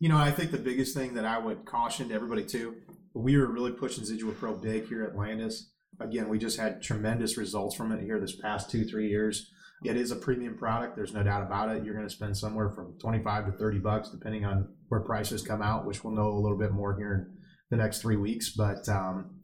You 0.00 0.08
know, 0.08 0.16
I 0.16 0.30
think 0.30 0.52
the 0.52 0.58
biggest 0.58 0.96
thing 0.96 1.14
that 1.14 1.24
I 1.24 1.38
would 1.38 1.64
caution 1.64 2.12
everybody 2.12 2.44
too, 2.44 2.76
we 3.14 3.36
were 3.36 3.46
really 3.46 3.72
pushing 3.72 4.04
Zidua 4.04 4.36
Pro 4.36 4.54
big 4.54 4.86
here 4.88 5.02
at 5.02 5.14
Landus. 5.14 5.64
Again, 6.00 6.28
we 6.28 6.38
just 6.38 6.58
had 6.58 6.80
tremendous 6.80 7.36
results 7.36 7.74
from 7.74 7.90
it 7.90 8.00
here 8.00 8.20
this 8.20 8.36
past 8.36 8.70
two, 8.70 8.84
three 8.84 9.08
years. 9.08 9.50
It 9.84 9.96
is 9.96 10.12
a 10.12 10.16
premium 10.16 10.56
product. 10.56 10.96
There's 10.96 11.14
no 11.14 11.24
doubt 11.24 11.42
about 11.42 11.74
it. 11.74 11.84
You're 11.84 11.94
going 11.94 12.06
to 12.06 12.14
spend 12.14 12.36
somewhere 12.36 12.70
from 12.70 12.96
25 13.00 13.46
to 13.46 13.52
30 13.52 13.78
bucks, 13.80 14.10
depending 14.10 14.44
on 14.44 14.68
where 14.88 15.00
prices 15.00 15.42
come 15.42 15.62
out, 15.62 15.84
which 15.84 16.04
we'll 16.04 16.14
know 16.14 16.28
a 16.28 16.40
little 16.40 16.58
bit 16.58 16.72
more 16.72 16.96
here 16.96 17.14
in 17.14 17.76
the 17.76 17.82
next 17.82 18.00
three 18.00 18.16
weeks. 18.16 18.54
But, 18.56 18.88
um, 18.88 19.40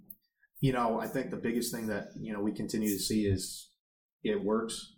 you 0.60 0.72
know, 0.72 1.00
I 1.00 1.08
think 1.08 1.30
the 1.30 1.36
biggest 1.36 1.72
thing 1.72 1.88
that, 1.88 2.08
you 2.20 2.32
know, 2.32 2.40
we 2.40 2.52
continue 2.52 2.90
to 2.90 2.98
see 2.98 3.26
is 3.26 3.70
it 4.22 4.42
works 4.42 4.94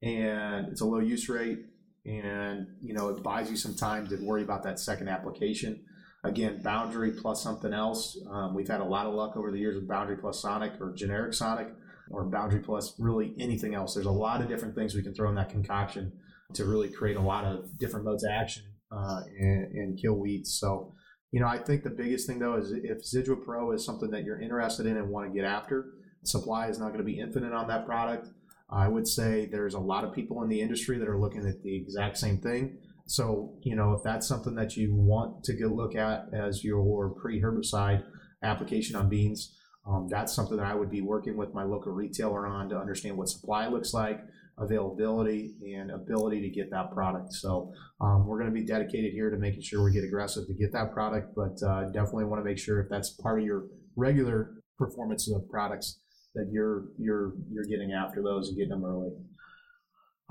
and 0.00 0.68
it's 0.68 0.80
a 0.80 0.86
low 0.86 0.98
use 0.98 1.28
rate 1.28 1.58
and, 2.04 2.66
you 2.80 2.94
know, 2.94 3.08
it 3.08 3.22
buys 3.22 3.50
you 3.50 3.56
some 3.56 3.74
time 3.74 4.06
to 4.08 4.16
worry 4.16 4.42
about 4.42 4.62
that 4.64 4.78
second 4.78 5.08
application. 5.08 5.84
Again, 6.24 6.62
Boundary 6.62 7.12
plus 7.12 7.42
something 7.42 7.72
else. 7.72 8.18
Um, 8.30 8.54
we've 8.54 8.68
had 8.68 8.80
a 8.80 8.84
lot 8.84 9.06
of 9.06 9.14
luck 9.14 9.36
over 9.36 9.50
the 9.50 9.58
years 9.58 9.74
with 9.74 9.88
Boundary 9.88 10.16
plus 10.16 10.40
Sonic 10.40 10.72
or 10.80 10.92
generic 10.92 11.34
Sonic 11.34 11.68
or 12.12 12.24
Boundary 12.24 12.60
Plus, 12.60 12.94
really 12.98 13.34
anything 13.38 13.74
else. 13.74 13.94
There's 13.94 14.06
a 14.06 14.10
lot 14.10 14.40
of 14.40 14.48
different 14.48 14.74
things 14.74 14.94
we 14.94 15.02
can 15.02 15.14
throw 15.14 15.28
in 15.28 15.34
that 15.36 15.50
concoction 15.50 16.12
to 16.54 16.64
really 16.64 16.88
create 16.90 17.16
a 17.16 17.22
lot 17.22 17.44
of 17.44 17.78
different 17.78 18.04
modes 18.04 18.24
of 18.24 18.30
action 18.30 18.64
uh, 18.90 19.20
and, 19.38 19.72
and, 19.72 19.98
kill 19.98 20.14
weeds. 20.14 20.54
So, 20.54 20.92
you 21.30 21.40
know, 21.40 21.46
I 21.46 21.56
think 21.56 21.82
the 21.82 21.90
biggest 21.90 22.26
thing 22.26 22.38
though 22.38 22.56
is 22.56 22.72
if 22.72 23.02
Zidua 23.02 23.42
Pro 23.42 23.72
is 23.72 23.84
something 23.84 24.10
that 24.10 24.24
you're 24.24 24.40
interested 24.40 24.84
in 24.84 24.98
and 24.98 25.08
want 25.08 25.26
to 25.26 25.34
get 25.34 25.46
after, 25.46 25.86
supply 26.24 26.68
is 26.68 26.78
not 26.78 26.88
going 26.88 26.98
to 26.98 27.04
be 27.04 27.18
infinite 27.18 27.54
on 27.54 27.68
that 27.68 27.86
product. 27.86 28.28
I 28.72 28.88
would 28.88 29.06
say 29.06 29.46
there's 29.46 29.74
a 29.74 29.78
lot 29.78 30.04
of 30.04 30.14
people 30.14 30.42
in 30.42 30.48
the 30.48 30.60
industry 30.60 30.98
that 30.98 31.08
are 31.08 31.18
looking 31.18 31.46
at 31.46 31.62
the 31.62 31.76
exact 31.76 32.16
same 32.16 32.38
thing. 32.38 32.78
So, 33.06 33.54
you 33.62 33.76
know, 33.76 33.92
if 33.92 34.02
that's 34.02 34.26
something 34.26 34.54
that 34.54 34.76
you 34.76 34.94
want 34.94 35.44
to 35.44 35.68
look 35.68 35.94
at 35.94 36.26
as 36.32 36.64
your 36.64 37.10
pre 37.10 37.42
herbicide 37.42 38.04
application 38.42 38.96
on 38.96 39.08
beans, 39.08 39.54
um, 39.86 40.06
that's 40.08 40.32
something 40.32 40.56
that 40.56 40.66
I 40.66 40.74
would 40.74 40.90
be 40.90 41.02
working 41.02 41.36
with 41.36 41.52
my 41.52 41.64
local 41.64 41.92
retailer 41.92 42.46
on 42.46 42.68
to 42.70 42.76
understand 42.78 43.16
what 43.16 43.28
supply 43.28 43.66
looks 43.66 43.92
like, 43.92 44.20
availability, 44.58 45.54
and 45.74 45.90
ability 45.90 46.40
to 46.42 46.48
get 46.48 46.70
that 46.70 46.92
product. 46.92 47.34
So 47.34 47.72
um, 48.00 48.26
we're 48.26 48.38
going 48.38 48.50
to 48.50 48.54
be 48.54 48.64
dedicated 48.64 49.12
here 49.12 49.28
to 49.28 49.36
making 49.36 49.62
sure 49.62 49.84
we 49.84 49.92
get 49.92 50.04
aggressive 50.04 50.46
to 50.46 50.54
get 50.54 50.72
that 50.72 50.92
product, 50.92 51.34
but 51.34 51.60
uh, 51.66 51.90
definitely 51.90 52.24
want 52.24 52.40
to 52.40 52.44
make 52.44 52.58
sure 52.58 52.80
if 52.80 52.88
that's 52.88 53.10
part 53.10 53.40
of 53.40 53.44
your 53.44 53.64
regular 53.96 54.54
performance 54.78 55.30
of 55.30 55.48
products 55.50 55.98
that 56.34 56.48
you're 56.50 56.84
you're 56.98 57.34
you're 57.50 57.64
getting 57.64 57.92
after 57.92 58.22
those 58.22 58.48
and 58.48 58.56
getting 58.56 58.70
them 58.70 58.84
early. 58.84 59.10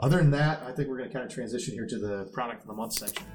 Other 0.01 0.17
than 0.17 0.31
that, 0.31 0.63
I 0.63 0.71
think 0.71 0.89
we're 0.89 0.97
going 0.97 1.09
to 1.09 1.13
kind 1.13 1.25
of 1.25 1.33
transition 1.33 1.73
here 1.73 1.85
to 1.87 1.99
the 1.99 2.29
product 2.33 2.61
of 2.61 2.67
the 2.67 2.73
month 2.73 2.93
section. 2.93 3.25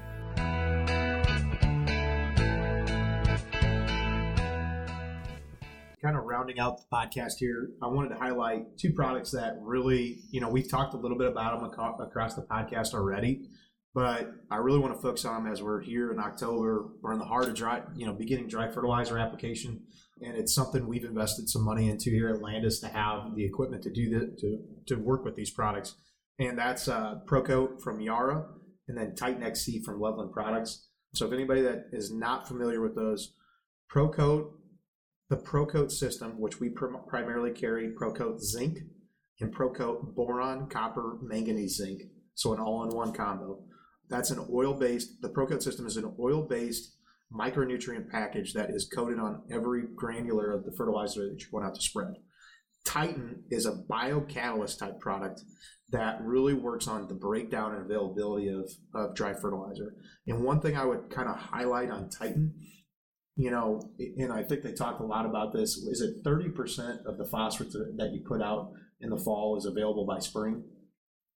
kind 6.07 6.17
of 6.17 6.23
rounding 6.23 6.57
out 6.57 6.77
the 6.77 6.95
podcast 6.95 7.33
here, 7.37 7.71
I 7.81 7.87
wanted 7.87 8.09
to 8.09 8.15
highlight 8.15 8.77
two 8.77 8.93
products 8.93 9.31
that 9.31 9.57
really, 9.59 10.19
you 10.31 10.39
know, 10.39 10.47
we've 10.47 10.69
talked 10.69 10.93
a 10.93 10.97
little 10.97 11.17
bit 11.17 11.27
about 11.27 11.59
them 11.59 11.69
across 11.69 12.35
the 12.35 12.43
podcast 12.43 12.93
already, 12.93 13.49
but 13.93 14.31
I 14.49 14.57
really 14.57 14.79
want 14.79 14.95
to 14.95 15.01
focus 15.01 15.25
on 15.25 15.43
them 15.43 15.51
as 15.51 15.61
we're 15.61 15.81
here 15.81 16.13
in 16.13 16.19
October. 16.19 16.87
We're 17.01 17.11
in 17.11 17.19
the 17.19 17.25
heart 17.25 17.49
of 17.49 17.55
dry, 17.55 17.81
you 17.95 18.05
know, 18.05 18.13
beginning 18.13 18.47
dry 18.47 18.71
fertilizer 18.71 19.17
application, 19.17 19.81
and 20.21 20.35
it's 20.35 20.53
something 20.53 20.87
we've 20.87 21.03
invested 21.03 21.49
some 21.49 21.63
money 21.63 21.89
into 21.89 22.09
here 22.09 22.29
at 22.29 22.41
Landus 22.41 22.79
to 22.81 22.87
have 22.87 23.35
the 23.35 23.45
equipment 23.45 23.83
to 23.83 23.91
do 23.91 24.09
that 24.19 24.37
to 24.39 24.59
to 24.87 24.95
work 24.95 25.23
with 25.23 25.35
these 25.35 25.51
products, 25.51 25.95
and 26.39 26.57
that's 26.57 26.87
uh, 26.87 27.19
ProCote 27.25 27.81
from 27.81 28.01
Yara, 28.01 28.45
and 28.87 28.97
then 28.97 29.15
Titan 29.15 29.43
XC 29.43 29.83
from 29.83 29.99
Loveland 29.99 30.31
Products. 30.31 30.89
So 31.13 31.25
if 31.25 31.33
anybody 31.33 31.61
that 31.61 31.85
is 31.91 32.11
not 32.11 32.47
familiar 32.47 32.81
with 32.81 32.95
those, 32.95 33.33
ProCote 33.91 34.51
the 35.29 35.37
ProCote 35.37 35.91
system, 35.91 36.39
which 36.39 36.59
we 36.59 36.69
pr- 36.69 36.87
primarily 37.07 37.51
carry 37.51 37.89
ProCote 37.89 38.39
zinc 38.39 38.79
and 39.39 39.53
ProCote 39.53 40.15
boron, 40.15 40.67
copper, 40.69 41.17
manganese 41.21 41.77
zinc. 41.77 42.01
So 42.35 42.53
an 42.53 42.59
all-in-one 42.59 43.13
combo. 43.13 43.59
That's 44.09 44.31
an 44.31 44.47
oil-based. 44.51 45.21
The 45.21 45.29
ProCote 45.29 45.61
system 45.61 45.85
is 45.85 45.97
an 45.97 46.13
oil-based 46.19 46.96
micronutrient 47.33 48.09
package 48.09 48.53
that 48.53 48.69
is 48.69 48.89
coated 48.93 49.19
on 49.19 49.43
every 49.51 49.83
granular 49.95 50.51
of 50.51 50.63
the 50.63 50.71
fertilizer 50.77 51.21
that 51.21 51.39
you're 51.39 51.51
going 51.51 51.65
out 51.65 51.75
to 51.75 51.81
spread. 51.81 52.13
Titan 52.85 53.43
is 53.49 53.65
a 53.65 53.83
biocatalyst 53.89 54.79
type 54.79 54.99
product 54.99 55.41
that 55.89 56.21
really 56.21 56.53
works 56.53 56.87
on 56.87 57.07
the 57.07 57.13
breakdown 57.13 57.73
and 57.73 57.85
availability 57.85 58.47
of, 58.47 58.69
of 58.93 59.15
dry 59.15 59.33
fertilizer. 59.33 59.93
And 60.25 60.43
one 60.43 60.61
thing 60.61 60.77
I 60.77 60.85
would 60.85 61.09
kind 61.09 61.27
of 61.27 61.35
highlight 61.35 61.91
on 61.91 62.09
Titan 62.09 62.53
you 63.37 63.51
know, 63.51 63.79
and 64.17 64.33
I 64.33 64.41
think 64.41 64.63
they 64.63 64.73
talked 64.73 64.99
a 64.99 65.05
lot 65.05 65.27
about 65.27 65.53
this. 65.53 65.77
Is 65.77 66.01
it 66.01 66.25
30% 66.25 67.05
of 67.05 67.19
the 67.19 67.27
phosphorus 67.31 67.73
that 67.97 68.11
you 68.11 68.23
put 68.27 68.41
out 68.41 68.71
in 68.99 69.11
the 69.11 69.17
fall 69.17 69.55
is 69.57 69.65
available 69.65 70.07
by 70.07 70.17
spring? 70.19 70.63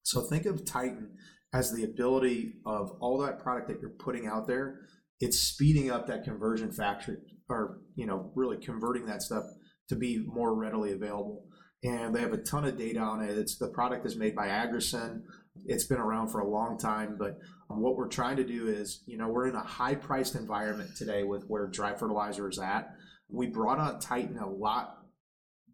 So 0.01 0.21
think 0.21 0.47
of 0.47 0.65
Titan 0.65 1.11
as 1.53 1.71
the 1.71 1.83
ability 1.83 2.55
of 2.65 2.91
all 2.99 3.19
that 3.19 3.37
product 3.37 3.67
that 3.67 3.79
you're 3.81 3.91
putting 3.91 4.25
out 4.25 4.47
there. 4.47 4.79
It's 5.21 5.39
speeding 5.39 5.89
up 5.89 6.07
that 6.07 6.23
conversion 6.23 6.71
factor, 6.71 7.21
or 7.47 7.77
you 7.95 8.05
know, 8.05 8.31
really 8.35 8.57
converting 8.57 9.05
that 9.05 9.21
stuff 9.21 9.45
to 9.89 9.95
be 9.95 10.23
more 10.25 10.55
readily 10.55 10.91
available. 10.91 11.45
And 11.83 12.13
they 12.13 12.21
have 12.21 12.33
a 12.33 12.37
ton 12.37 12.65
of 12.65 12.77
data 12.77 12.99
on 12.99 13.23
it. 13.23 13.37
It's 13.37 13.57
the 13.57 13.69
product 13.69 14.05
is 14.05 14.15
made 14.15 14.35
by 14.35 14.47
Agricen. 14.47 15.21
It's 15.65 15.85
been 15.85 15.99
around 15.99 16.29
for 16.29 16.39
a 16.39 16.47
long 16.47 16.77
time, 16.77 17.17
but 17.17 17.37
um, 17.69 17.81
what 17.81 17.95
we're 17.95 18.07
trying 18.07 18.37
to 18.37 18.43
do 18.43 18.67
is, 18.67 19.03
you 19.05 19.17
know, 19.17 19.27
we're 19.27 19.47
in 19.47 19.55
a 19.55 19.63
high 19.63 19.95
priced 19.95 20.35
environment 20.35 20.91
today 20.95 21.23
with 21.23 21.43
where 21.47 21.67
dry 21.67 21.93
fertilizer 21.95 22.49
is 22.49 22.59
at. 22.59 22.89
We 23.29 23.47
brought 23.47 23.79
on 23.79 23.99
Titan 23.99 24.37
a 24.37 24.49
lot 24.49 24.97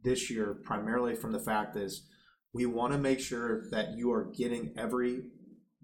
this 0.03 0.29
year, 0.29 0.57
primarily 0.63 1.15
from 1.15 1.31
the 1.31 1.39
fact 1.39 1.75
is 1.75 2.07
we 2.53 2.65
want 2.65 2.93
to 2.93 2.99
make 2.99 3.19
sure 3.19 3.69
that 3.71 3.95
you 3.95 4.12
are 4.12 4.31
getting 4.36 4.73
every 4.77 5.23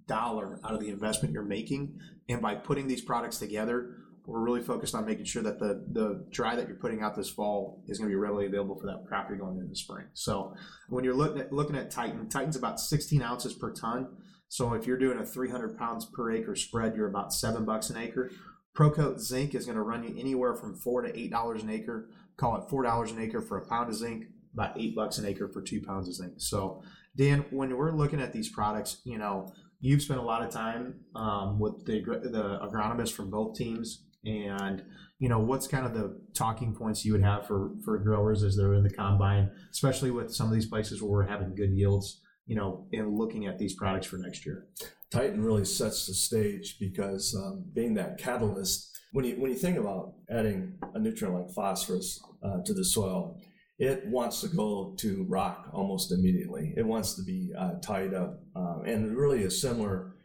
dollar 0.08 0.60
out 0.64 0.74
of 0.74 0.80
the 0.80 0.90
investment 0.90 1.34
you're 1.34 1.44
making. 1.44 2.00
And 2.30 2.42
by 2.42 2.56
putting 2.56 2.88
these 2.88 3.02
products 3.02 3.38
together, 3.38 3.98
we're 4.26 4.40
really 4.40 4.62
focused 4.62 4.96
on 4.96 5.06
making 5.06 5.26
sure 5.26 5.44
that 5.44 5.60
the 5.60 5.86
the 5.92 6.26
dry 6.32 6.56
that 6.56 6.68
you're 6.68 6.78
putting 6.78 7.02
out 7.02 7.16
this 7.16 7.30
fall 7.30 7.84
is 7.88 7.98
going 7.98 8.10
to 8.10 8.12
be 8.12 8.16
readily 8.16 8.46
available 8.46 8.80
for 8.80 8.88
that 8.88 9.04
you're 9.30 9.38
going 9.38 9.58
into 9.58 9.68
the 9.68 9.76
spring. 9.76 10.06
So 10.14 10.56
when 10.90 11.04
you're 11.04 11.14
looking 11.14 11.42
at 11.42 11.52
looking 11.52 11.76
at 11.76 11.92
Titan, 11.92 12.30
Titan's 12.30 12.56
about 12.56 12.80
16 12.80 13.22
ounces 13.22 13.54
per 13.54 13.74
ton. 13.74 14.08
So 14.48 14.74
if 14.74 14.86
you're 14.86 14.98
doing 14.98 15.18
a 15.18 15.26
300 15.26 15.78
pounds 15.78 16.06
per 16.06 16.32
acre 16.32 16.56
spread, 16.56 16.96
you're 16.96 17.10
about 17.10 17.34
seven 17.34 17.66
bucks 17.66 17.90
an 17.90 17.98
acre. 17.98 18.32
ProCote 18.78 19.20
zinc 19.20 19.54
is 19.54 19.66
going 19.66 19.78
to 19.78 19.84
run 19.84 20.04
you 20.04 20.16
anywhere 20.20 20.56
from 20.56 20.76
four 20.76 21.02
to 21.02 21.20
eight 21.20 21.32
dollars 21.32 21.64
an 21.64 21.70
acre. 21.70 22.10
Call 22.38 22.56
it 22.58 22.70
four 22.70 22.84
dollars 22.84 23.12
an 23.12 23.22
acre 23.22 23.42
for 23.42 23.58
a 23.58 23.68
pound 23.68 23.90
of 23.90 23.96
zinc, 23.96 24.26
about 24.54 24.80
eight 24.80 24.96
bucks 24.96 25.18
an 25.18 25.26
acre 25.26 25.48
for 25.48 25.62
two 25.62 25.82
pounds 25.82 26.08
of 26.08 26.16
zinc. 26.16 26.34
So, 26.38 26.82
Dan, 27.16 27.46
when 27.52 27.76
we're 27.76 27.92
looking 27.92 28.22
at 28.22 28.34
these 28.34 28.50
products, 28.50 29.02
you 29.06 29.18
know, 29.18 29.54
you've 29.84 30.02
spent 30.02 30.20
a 30.20 30.24
lot 30.24 30.42
of 30.42 30.50
time 30.50 31.02
um, 31.16 31.60
with 31.60 31.86
the 31.86 32.02
the 32.02 32.60
agronomists 32.64 33.12
from 33.12 33.30
both 33.30 33.56
teams, 33.56 34.06
and 34.26 34.84
you 35.20 35.30
know, 35.30 35.40
what's 35.40 35.68
kind 35.68 35.86
of 35.86 35.94
the 35.94 36.20
talking 36.34 36.74
points 36.74 37.06
you 37.06 37.12
would 37.12 37.24
have 37.24 37.46
for 37.46 37.72
for 37.86 37.98
growers 38.00 38.44
as 38.44 38.56
they're 38.56 38.74
in 38.74 38.84
the 38.84 38.94
combine, 38.94 39.52
especially 39.72 40.12
with 40.12 40.34
some 40.34 40.48
of 40.48 40.54
these 40.54 40.66
places 40.66 41.02
where 41.02 41.12
we're 41.12 41.28
having 41.28 41.54
good 41.54 41.72
yields 41.72 42.22
you 42.46 42.56
know, 42.56 42.86
in 42.92 43.18
looking 43.18 43.46
at 43.46 43.58
these 43.58 43.74
products 43.74 44.08
for 44.08 44.18
next 44.18 44.46
year. 44.46 44.68
Titan 45.12 45.44
really 45.44 45.66
sets 45.66 46.08
the 46.08 46.14
stage 46.14 46.78
because 46.80 47.36
um, 47.36 47.64
being 47.74 47.94
that 47.94 48.18
catalyst, 48.18 48.90
when 49.12 49.26
you 49.26 49.36
when 49.36 49.52
you 49.52 49.58
think 49.58 49.78
about 49.78 50.14
adding 50.30 50.74
a 50.94 51.00
nutrient 51.00 51.36
like 51.36 51.52
phosphorus 51.52 52.22
uh, 52.44 52.62
to 52.66 52.74
the 52.74 52.84
soil, 52.84 53.40
it 53.80 54.06
wants 54.08 54.42
to 54.42 54.48
go 54.48 54.96
to 55.00 55.26
rock 55.28 55.70
almost 55.74 56.12
immediately. 56.12 56.74
It 56.78 56.86
wants 56.86 57.16
to 57.16 57.24
be 57.24 57.52
uh, 57.58 57.74
tied 57.82 58.14
up, 58.14 58.40
uh, 58.56 58.82
and 58.86 59.18
really 59.18 59.44
is 59.44 59.60
similar, 59.60 60.16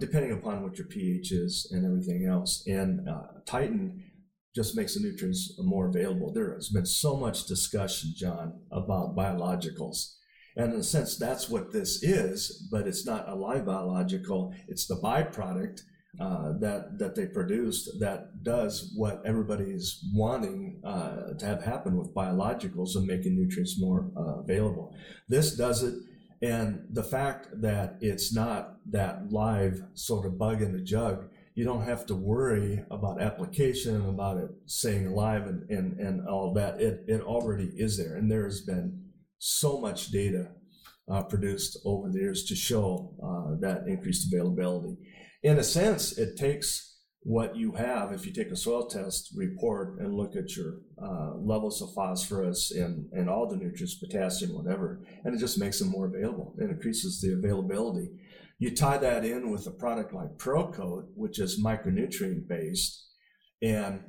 depending 0.00 0.32
upon 0.32 0.62
what 0.62 0.78
your 0.78 0.86
pH 0.86 1.32
is 1.32 1.68
and 1.70 1.84
everything 1.84 2.26
else. 2.26 2.64
And 2.66 3.08
uh, 3.08 3.40
Titan 3.46 4.02
just 4.54 4.76
makes 4.76 4.94
the 4.94 5.00
nutrients 5.00 5.52
more 5.58 5.88
available. 5.88 6.32
There 6.32 6.54
has 6.54 6.68
been 6.68 6.86
so 6.86 7.16
much 7.16 7.46
discussion, 7.46 8.12
John, 8.16 8.60
about 8.70 9.16
biologicals 9.16 10.14
and 10.56 10.72
in 10.72 10.80
a 10.80 10.84
sense, 10.84 11.16
that's 11.16 11.48
what 11.48 11.72
this 11.72 12.02
is, 12.02 12.68
but 12.70 12.86
it's 12.86 13.04
not 13.04 13.28
a 13.28 13.34
live 13.34 13.66
biological. 13.66 14.54
It's 14.68 14.86
the 14.86 14.96
byproduct 14.96 15.82
uh, 16.20 16.52
that 16.60 16.98
that 16.98 17.14
they 17.14 17.26
produced 17.26 17.98
that 17.98 18.42
does 18.42 18.92
what 18.96 19.20
everybody's 19.24 20.04
wanting 20.14 20.80
uh, 20.84 21.32
to 21.38 21.44
have 21.44 21.64
happen 21.64 21.96
with 21.96 22.14
biologicals 22.14 22.94
and 22.94 23.06
making 23.06 23.36
nutrients 23.36 23.80
more 23.80 24.10
uh, 24.16 24.40
available. 24.40 24.94
This 25.28 25.56
does 25.56 25.82
it, 25.82 25.94
and 26.40 26.86
the 26.90 27.02
fact 27.02 27.48
that 27.60 27.96
it's 28.00 28.34
not 28.34 28.76
that 28.90 29.32
live 29.32 29.82
sort 29.94 30.26
of 30.26 30.38
bug 30.38 30.62
in 30.62 30.72
the 30.72 30.80
jug, 30.80 31.28
you 31.54 31.64
don't 31.64 31.84
have 31.84 32.06
to 32.06 32.14
worry 32.14 32.84
about 32.90 33.20
application 33.20 34.08
about 34.08 34.36
it 34.36 34.50
saying 34.66 35.06
alive 35.06 35.46
and, 35.46 35.68
and, 35.70 35.98
and 35.98 36.28
all 36.28 36.52
that. 36.54 36.80
It, 36.80 37.04
it 37.08 37.22
already 37.22 37.70
is 37.76 37.96
there, 37.96 38.16
and 38.16 38.30
there's 38.30 38.60
been 38.60 39.02
so 39.38 39.80
much 39.80 40.08
data 40.08 40.48
uh, 41.10 41.22
produced 41.22 41.78
over 41.84 42.08
the 42.08 42.18
years 42.18 42.44
to 42.44 42.54
show 42.54 43.14
uh, 43.22 43.56
that 43.60 43.86
increased 43.86 44.32
availability. 44.32 44.96
In 45.44 45.58
a 45.58 45.62
sense, 45.62 46.16
it 46.16 46.38
takes 46.38 46.96
what 47.20 47.54
you 47.54 47.72
have 47.72 48.12
if 48.12 48.24
you 48.24 48.32
take 48.32 48.50
a 48.50 48.56
soil 48.56 48.86
test 48.86 49.30
report 49.36 49.98
and 49.98 50.14
look 50.14 50.34
at 50.36 50.56
your 50.56 50.78
uh, 51.02 51.34
levels 51.36 51.82
of 51.82 51.92
phosphorus 51.92 52.70
and, 52.70 53.06
and 53.12 53.28
all 53.28 53.46
the 53.46 53.56
nutrients, 53.56 53.94
potassium, 53.94 54.54
whatever, 54.54 55.04
and 55.22 55.34
it 55.34 55.38
just 55.38 55.58
makes 55.58 55.78
them 55.78 55.90
more 55.90 56.06
available. 56.06 56.54
It 56.58 56.70
increases 56.70 57.20
the 57.20 57.34
availability. 57.34 58.08
You 58.58 58.74
tie 58.74 58.96
that 58.96 59.26
in 59.26 59.50
with 59.50 59.66
a 59.66 59.70
product 59.70 60.14
like 60.14 60.38
ProCote, 60.38 61.08
which 61.14 61.38
is 61.38 61.62
micronutrient 61.62 62.48
based. 62.48 63.06
And 63.60 64.00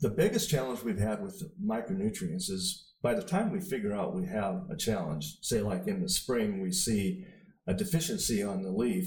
the 0.00 0.08
biggest 0.08 0.48
challenge 0.48 0.82
we've 0.82 0.98
had 0.98 1.22
with 1.22 1.42
micronutrients 1.62 2.48
is 2.48 2.94
by 3.02 3.12
the 3.12 3.22
time 3.22 3.52
we 3.52 3.60
figure 3.60 3.94
out 3.94 4.14
we 4.14 4.26
have 4.26 4.62
a 4.70 4.76
challenge, 4.76 5.36
say 5.42 5.60
like 5.60 5.86
in 5.86 6.00
the 6.00 6.08
spring, 6.08 6.62
we 6.62 6.72
see 6.72 7.26
a 7.66 7.74
deficiency 7.74 8.42
on 8.42 8.62
the 8.62 8.72
leaf, 8.72 9.04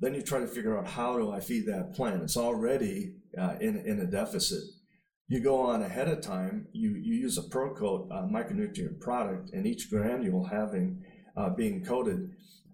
then 0.00 0.14
you 0.14 0.22
try 0.22 0.40
to 0.40 0.46
figure 0.46 0.78
out 0.78 0.86
how 0.86 1.16
do 1.16 1.30
I 1.30 1.40
feed 1.40 1.66
that 1.66 1.94
plant? 1.94 2.22
It's 2.22 2.36
already 2.36 3.14
uh, 3.38 3.54
in, 3.60 3.76
in 3.78 4.00
a 4.00 4.06
deficit. 4.06 4.62
You 5.28 5.40
go 5.40 5.60
on 5.60 5.82
ahead 5.82 6.08
of 6.08 6.20
time, 6.20 6.68
you, 6.72 6.90
you 6.90 7.14
use 7.14 7.36
a 7.36 7.42
ProCote 7.42 8.10
uh, 8.12 8.26
micronutrient 8.26 9.00
product, 9.00 9.50
and 9.52 9.66
each 9.66 9.90
granule 9.90 10.44
having 10.44 11.02
uh, 11.36 11.50
being 11.50 11.84
coated, 11.84 12.30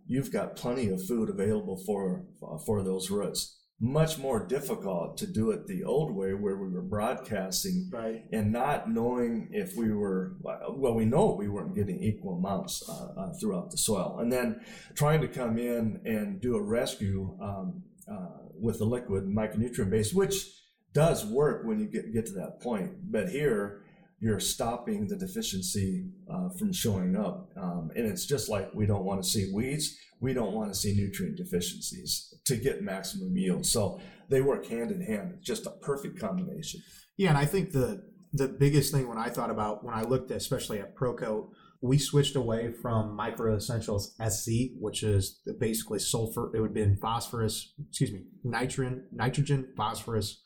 you've 0.07 0.33
got 0.33 0.57
plenty 0.57 0.89
of 0.89 1.05
food 1.05 1.31
available 1.31 1.83
for, 1.87 2.25
uh, 2.43 2.59
for 2.59 2.83
those 2.83 3.11
roots 3.11 3.62
much 3.83 4.17
more 4.17 4.47
difficult 4.47 5.17
to 5.17 5.27
do 5.27 5.51
it 5.51 5.67
the 5.67 5.83
old 5.83 6.15
way 6.15 6.33
where 6.35 6.57
we 6.57 6.69
were 6.69 6.81
broadcasting 6.81 7.91
right. 7.93 8.25
and 8.33 8.53
not 8.53 8.89
knowing 8.89 9.49
if 9.51 9.77
we 9.77 9.91
were 9.91 10.37
well 10.41 10.95
we 10.95 11.05
know 11.05 11.35
we 11.37 11.49
weren't 11.49 11.75
getting 11.75 12.01
equal 12.01 12.37
amounts 12.37 12.89
uh, 12.89 13.21
uh, 13.21 13.33
throughout 13.33 13.73
the 13.73 13.77
soil 13.77 14.19
and 14.21 14.33
then 14.33 14.61
trying 14.95 15.21
to 15.21 15.27
come 15.27 15.59
in 15.59 16.01
and 16.05 16.41
do 16.41 16.55
a 16.55 16.63
rescue 16.63 17.37
um, 17.43 17.83
uh, 18.09 18.39
with 18.57 18.79
the 18.79 18.85
liquid 18.85 19.25
micronutrient 19.25 19.91
base 19.91 20.15
which 20.15 20.47
does 20.93 21.27
work 21.27 21.67
when 21.67 21.81
you 21.81 21.87
get, 21.87 22.13
get 22.13 22.25
to 22.25 22.33
that 22.33 22.61
point 22.61 23.11
but 23.11 23.31
here 23.31 23.82
you're 24.23 24.39
stopping 24.39 25.09
the 25.09 25.17
deficiency 25.17 26.07
uh, 26.33 26.49
from 26.57 26.73
showing 26.73 27.17
up. 27.17 27.51
Um, 27.57 27.91
and 27.97 28.07
it's 28.07 28.25
just 28.25 28.49
like 28.49 28.73
we 28.73 28.87
don't 28.87 29.05
want 29.05 29.21
to 29.21 29.29
see 29.29 29.51
weeds, 29.53 29.99
we 30.21 30.33
don't 30.33 30.53
want 30.53 30.73
to 30.73 30.79
see 30.79 30.95
nutrient 30.95 31.37
deficiencies 31.37 32.33
to 32.45 32.57
get 32.57 32.83
maximum 32.83 33.37
yield. 33.37 33.67
So 33.67 34.01
they 34.29 34.41
work 34.41 34.65
hand 34.67 34.93
in 34.93 35.03
hand. 35.03 35.35
It's 35.37 35.47
just 35.47 35.67
a 35.67 35.71
perfect 35.71 36.21
combination. 36.21 36.81
Yeah, 37.17 37.31
and 37.31 37.39
I 37.39 37.47
think 37.47 37.73
the 37.73 38.05
the 38.33 38.47
biggest 38.47 38.95
thing 38.95 39.09
when 39.09 39.19
I 39.19 39.29
thought 39.29 39.51
about 39.51 39.85
when 39.85 39.93
I 39.93 40.03
looked 40.03 40.31
at, 40.31 40.37
especially 40.37 40.79
at 40.79 40.95
ProCote, 40.97 41.49
we 41.81 41.99
switched 41.99 42.37
away 42.37 42.73
from 42.81 43.17
Micro 43.17 43.57
Essentials 43.57 44.15
SC, 44.25 44.71
which 44.79 45.03
is 45.03 45.41
basically 45.59 45.99
sulfur. 45.99 46.53
It 46.55 46.61
would 46.61 46.69
have 46.69 46.75
been 46.75 46.97
phosphorus, 46.97 47.75
excuse 47.89 48.13
me, 48.13 48.23
nitrogen, 48.45 49.09
nitrogen, 49.11 49.73
phosphorus, 49.77 50.41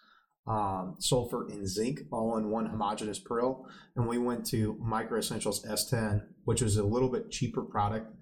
um, 0.47 0.97
sulfur, 0.99 1.47
and 1.49 1.69
zinc 1.69 2.01
all 2.13 2.37
in 2.37 2.51
one 2.51 2.67
homogeneous 2.67 3.19
pearl. 3.19 3.67
And 3.97 4.07
we 4.07 4.19
went 4.19 4.47
to 4.47 4.75
MicroEssentials 4.75 5.67
S10, 5.67 6.23
which 6.45 6.63
was 6.63 6.77
a 6.77 6.85
little 6.85 7.11
bit 7.11 7.31
cheaper 7.31 7.63
product, 7.63 8.13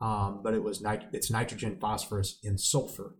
um, 0.00 0.40
but 0.42 0.54
it 0.54 0.62
was 0.62 0.80
nit- 0.80 1.08
it's 1.12 1.30
nitrogen, 1.30 1.78
phosphorus, 1.80 2.38
and 2.42 2.60
sulfur. 2.60 3.16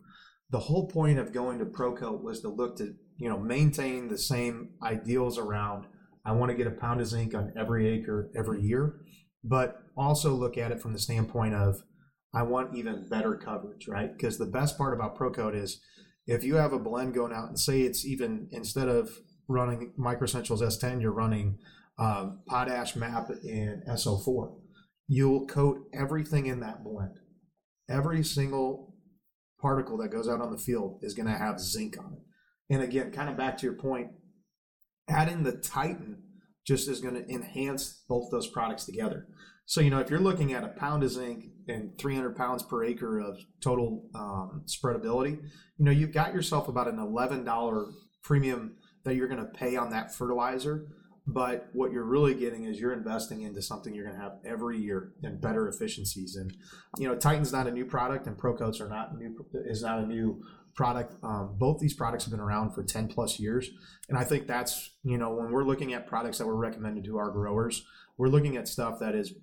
The 0.49 0.59
whole 0.59 0.87
point 0.87 1.19
of 1.19 1.33
going 1.33 1.59
to 1.59 1.65
ProCote 1.65 2.23
was 2.23 2.41
to 2.41 2.49
look 2.49 2.77
to 2.77 2.95
you 3.17 3.29
know 3.29 3.39
maintain 3.39 4.07
the 4.07 4.17
same 4.17 4.71
ideals 4.81 5.37
around. 5.37 5.85
I 6.25 6.31
want 6.31 6.49
to 6.51 6.57
get 6.57 6.67
a 6.67 6.71
pound 6.71 7.01
of 7.01 7.07
zinc 7.07 7.35
on 7.35 7.53
every 7.57 7.87
acre 7.87 8.31
every 8.35 8.61
year, 8.61 9.01
but 9.43 9.83
also 9.95 10.33
look 10.33 10.57
at 10.57 10.71
it 10.71 10.81
from 10.81 10.93
the 10.93 10.99
standpoint 10.99 11.53
of 11.53 11.83
I 12.33 12.43
want 12.43 12.75
even 12.75 13.07
better 13.07 13.35
coverage, 13.35 13.87
right? 13.87 14.11
Because 14.11 14.37
the 14.37 14.45
best 14.45 14.77
part 14.77 14.93
about 14.93 15.17
ProCote 15.17 15.55
is 15.55 15.79
if 16.27 16.43
you 16.43 16.55
have 16.55 16.73
a 16.73 16.79
blend 16.79 17.13
going 17.13 17.33
out 17.33 17.49
and 17.49 17.59
say 17.59 17.81
it's 17.81 18.05
even 18.05 18.47
instead 18.51 18.87
of 18.87 19.19
running 19.47 19.93
MicroEssentials 19.99 20.61
S10, 20.61 21.01
you're 21.01 21.11
running 21.11 21.59
um, 21.97 22.41
potash 22.47 22.95
map 22.95 23.29
and 23.29 23.83
SO4, 23.87 24.55
you'll 25.07 25.45
coat 25.45 25.87
everything 25.93 26.47
in 26.47 26.59
that 26.61 26.83
blend. 26.83 27.19
Every 27.89 28.23
single 28.23 28.95
particle 29.61 29.97
that 29.97 30.09
goes 30.09 30.27
out 30.27 30.41
on 30.41 30.51
the 30.51 30.57
field 30.57 30.99
is 31.01 31.13
going 31.13 31.27
to 31.27 31.37
have 31.37 31.59
zinc 31.59 31.97
on 31.97 32.13
it. 32.13 32.73
And 32.73 32.81
again, 32.81 33.11
kind 33.11 33.29
of 33.29 33.37
back 33.37 33.57
to 33.59 33.65
your 33.65 33.75
point, 33.75 34.09
adding 35.07 35.43
the 35.43 35.53
Titan 35.53 36.23
just 36.65 36.89
is 36.89 36.99
going 36.99 37.13
to 37.13 37.29
enhance 37.31 38.03
both 38.09 38.31
those 38.31 38.47
products 38.47 38.85
together. 38.85 39.27
So, 39.65 39.81
you 39.81 39.89
know, 39.89 39.99
if 39.99 40.09
you're 40.09 40.19
looking 40.19 40.53
at 40.53 40.63
a 40.63 40.67
pound 40.67 41.03
of 41.03 41.11
zinc 41.11 41.45
and 41.67 41.97
300 41.97 42.35
pounds 42.35 42.61
per 42.61 42.83
acre 42.83 43.19
of 43.19 43.39
total 43.61 44.03
um, 44.13 44.63
spreadability, 44.67 45.41
you 45.77 45.85
know, 45.85 45.91
you've 45.91 46.13
got 46.13 46.33
yourself 46.33 46.67
about 46.67 46.87
an 46.87 46.97
$11 46.97 47.93
premium 48.21 48.75
that 49.03 49.15
you're 49.15 49.27
going 49.27 49.39
to 49.39 49.51
pay 49.51 49.75
on 49.75 49.89
that 49.91 50.13
fertilizer. 50.13 50.87
But 51.27 51.69
what 51.73 51.91
you're 51.91 52.05
really 52.05 52.35
getting 52.35 52.65
is 52.65 52.79
you're 52.79 52.93
investing 52.93 53.41
into 53.41 53.61
something 53.61 53.95
you're 53.95 54.05
going 54.05 54.15
to 54.15 54.21
have 54.21 54.37
every 54.45 54.77
year 54.77 55.13
and 55.23 55.41
better 55.41 55.67
efficiencies. 55.67 56.35
And 56.35 56.55
you 56.99 57.07
know, 57.07 57.15
Titan's 57.15 57.51
not 57.51 57.65
a 57.65 57.71
new 57.71 57.85
product, 57.85 58.27
and 58.27 58.37
ProCotes 58.37 58.79
are 58.79 58.87
not 58.87 59.17
new 59.17 59.43
is 59.53 59.81
not 59.81 59.99
a 59.99 60.05
new 60.05 60.43
product. 60.75 61.15
Um, 61.23 61.55
both 61.57 61.79
these 61.79 61.95
products 61.95 62.25
have 62.25 62.31
been 62.31 62.39
around 62.39 62.75
for 62.75 62.83
10 62.83 63.07
plus 63.07 63.39
years, 63.39 63.71
and 64.07 64.19
I 64.19 64.23
think 64.23 64.45
that's 64.45 64.91
you 65.03 65.17
know 65.17 65.33
when 65.33 65.51
we're 65.51 65.63
looking 65.63 65.93
at 65.93 66.05
products 66.05 66.37
that 66.37 66.45
we're 66.45 66.53
recommended 66.53 67.05
to 67.05 67.17
our 67.17 67.31
growers, 67.31 67.83
we're 68.17 68.27
looking 68.27 68.55
at 68.55 68.67
stuff 68.67 68.99
that 68.99 69.15
is 69.15 69.33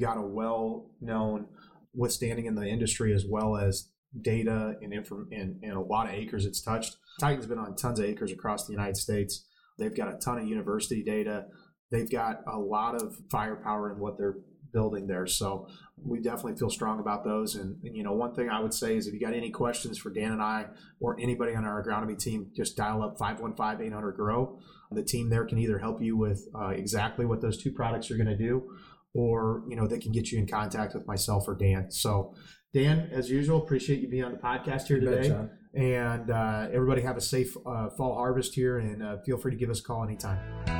got 0.00 0.16
a 0.16 0.22
well 0.22 0.90
known 1.00 1.46
withstanding 1.94 2.46
in 2.46 2.54
the 2.54 2.66
industry 2.66 3.12
as 3.14 3.24
well 3.26 3.56
as 3.56 3.88
data 4.22 4.74
and, 4.82 4.92
inform- 4.92 5.28
and, 5.32 5.62
and 5.62 5.72
a 5.72 5.80
lot 5.80 6.08
of 6.08 6.14
acres 6.14 6.44
it's 6.44 6.60
touched. 6.60 6.96
Titan's 7.20 7.46
been 7.46 7.58
on 7.58 7.76
tons 7.76 7.98
of 7.98 8.06
acres 8.06 8.32
across 8.32 8.66
the 8.66 8.72
United 8.72 8.96
States. 8.96 9.46
They've 9.78 9.94
got 9.94 10.12
a 10.12 10.18
ton 10.18 10.38
of 10.38 10.46
university 10.46 11.02
data. 11.02 11.46
They've 11.90 12.10
got 12.10 12.42
a 12.46 12.58
lot 12.58 13.00
of 13.00 13.16
firepower 13.30 13.92
in 13.92 13.98
what 13.98 14.18
they're 14.18 14.36
building 14.72 15.06
there. 15.06 15.26
So 15.26 15.66
we 16.02 16.20
definitely 16.20 16.56
feel 16.56 16.70
strong 16.70 17.00
about 17.00 17.24
those. 17.24 17.56
And, 17.56 17.76
and, 17.82 17.96
you 17.96 18.02
know, 18.02 18.12
one 18.12 18.34
thing 18.34 18.48
I 18.48 18.60
would 18.60 18.74
say 18.74 18.96
is 18.96 19.06
if 19.06 19.14
you 19.14 19.20
got 19.20 19.34
any 19.34 19.50
questions 19.50 19.98
for 19.98 20.10
Dan 20.10 20.32
and 20.32 20.42
I 20.42 20.66
or 21.00 21.18
anybody 21.20 21.54
on 21.54 21.64
our 21.64 21.82
agronomy 21.84 22.18
team, 22.18 22.50
just 22.54 22.76
dial 22.76 23.02
up 23.02 23.18
515 23.18 23.86
800 23.86 24.12
GROW. 24.12 24.58
The 24.92 25.02
team 25.02 25.28
there 25.28 25.44
can 25.44 25.58
either 25.58 25.78
help 25.78 26.02
you 26.02 26.16
with 26.16 26.48
uh, 26.54 26.68
exactly 26.68 27.26
what 27.26 27.40
those 27.40 27.60
two 27.60 27.72
products 27.72 28.10
are 28.10 28.16
going 28.16 28.28
to 28.28 28.36
do 28.36 28.76
or 29.14 29.62
you 29.68 29.76
know 29.76 29.86
they 29.86 29.98
can 29.98 30.12
get 30.12 30.30
you 30.30 30.38
in 30.38 30.46
contact 30.46 30.94
with 30.94 31.06
myself 31.06 31.48
or 31.48 31.54
Dan. 31.54 31.90
So 31.90 32.34
Dan, 32.72 33.10
as 33.12 33.30
usual, 33.30 33.58
appreciate 33.62 34.00
you 34.00 34.08
being 34.08 34.24
on 34.24 34.32
the 34.32 34.38
podcast 34.38 34.86
here 34.86 35.00
today. 35.00 35.28
Bet, 35.28 35.50
and 35.74 36.30
uh, 36.30 36.68
everybody 36.72 37.02
have 37.02 37.16
a 37.16 37.20
safe 37.20 37.56
uh, 37.66 37.90
fall 37.90 38.14
harvest 38.14 38.54
here, 38.54 38.78
and 38.78 39.02
uh, 39.02 39.16
feel 39.24 39.38
free 39.38 39.52
to 39.52 39.58
give 39.58 39.70
us 39.70 39.80
a 39.80 39.82
call 39.82 40.04
anytime. 40.04 40.79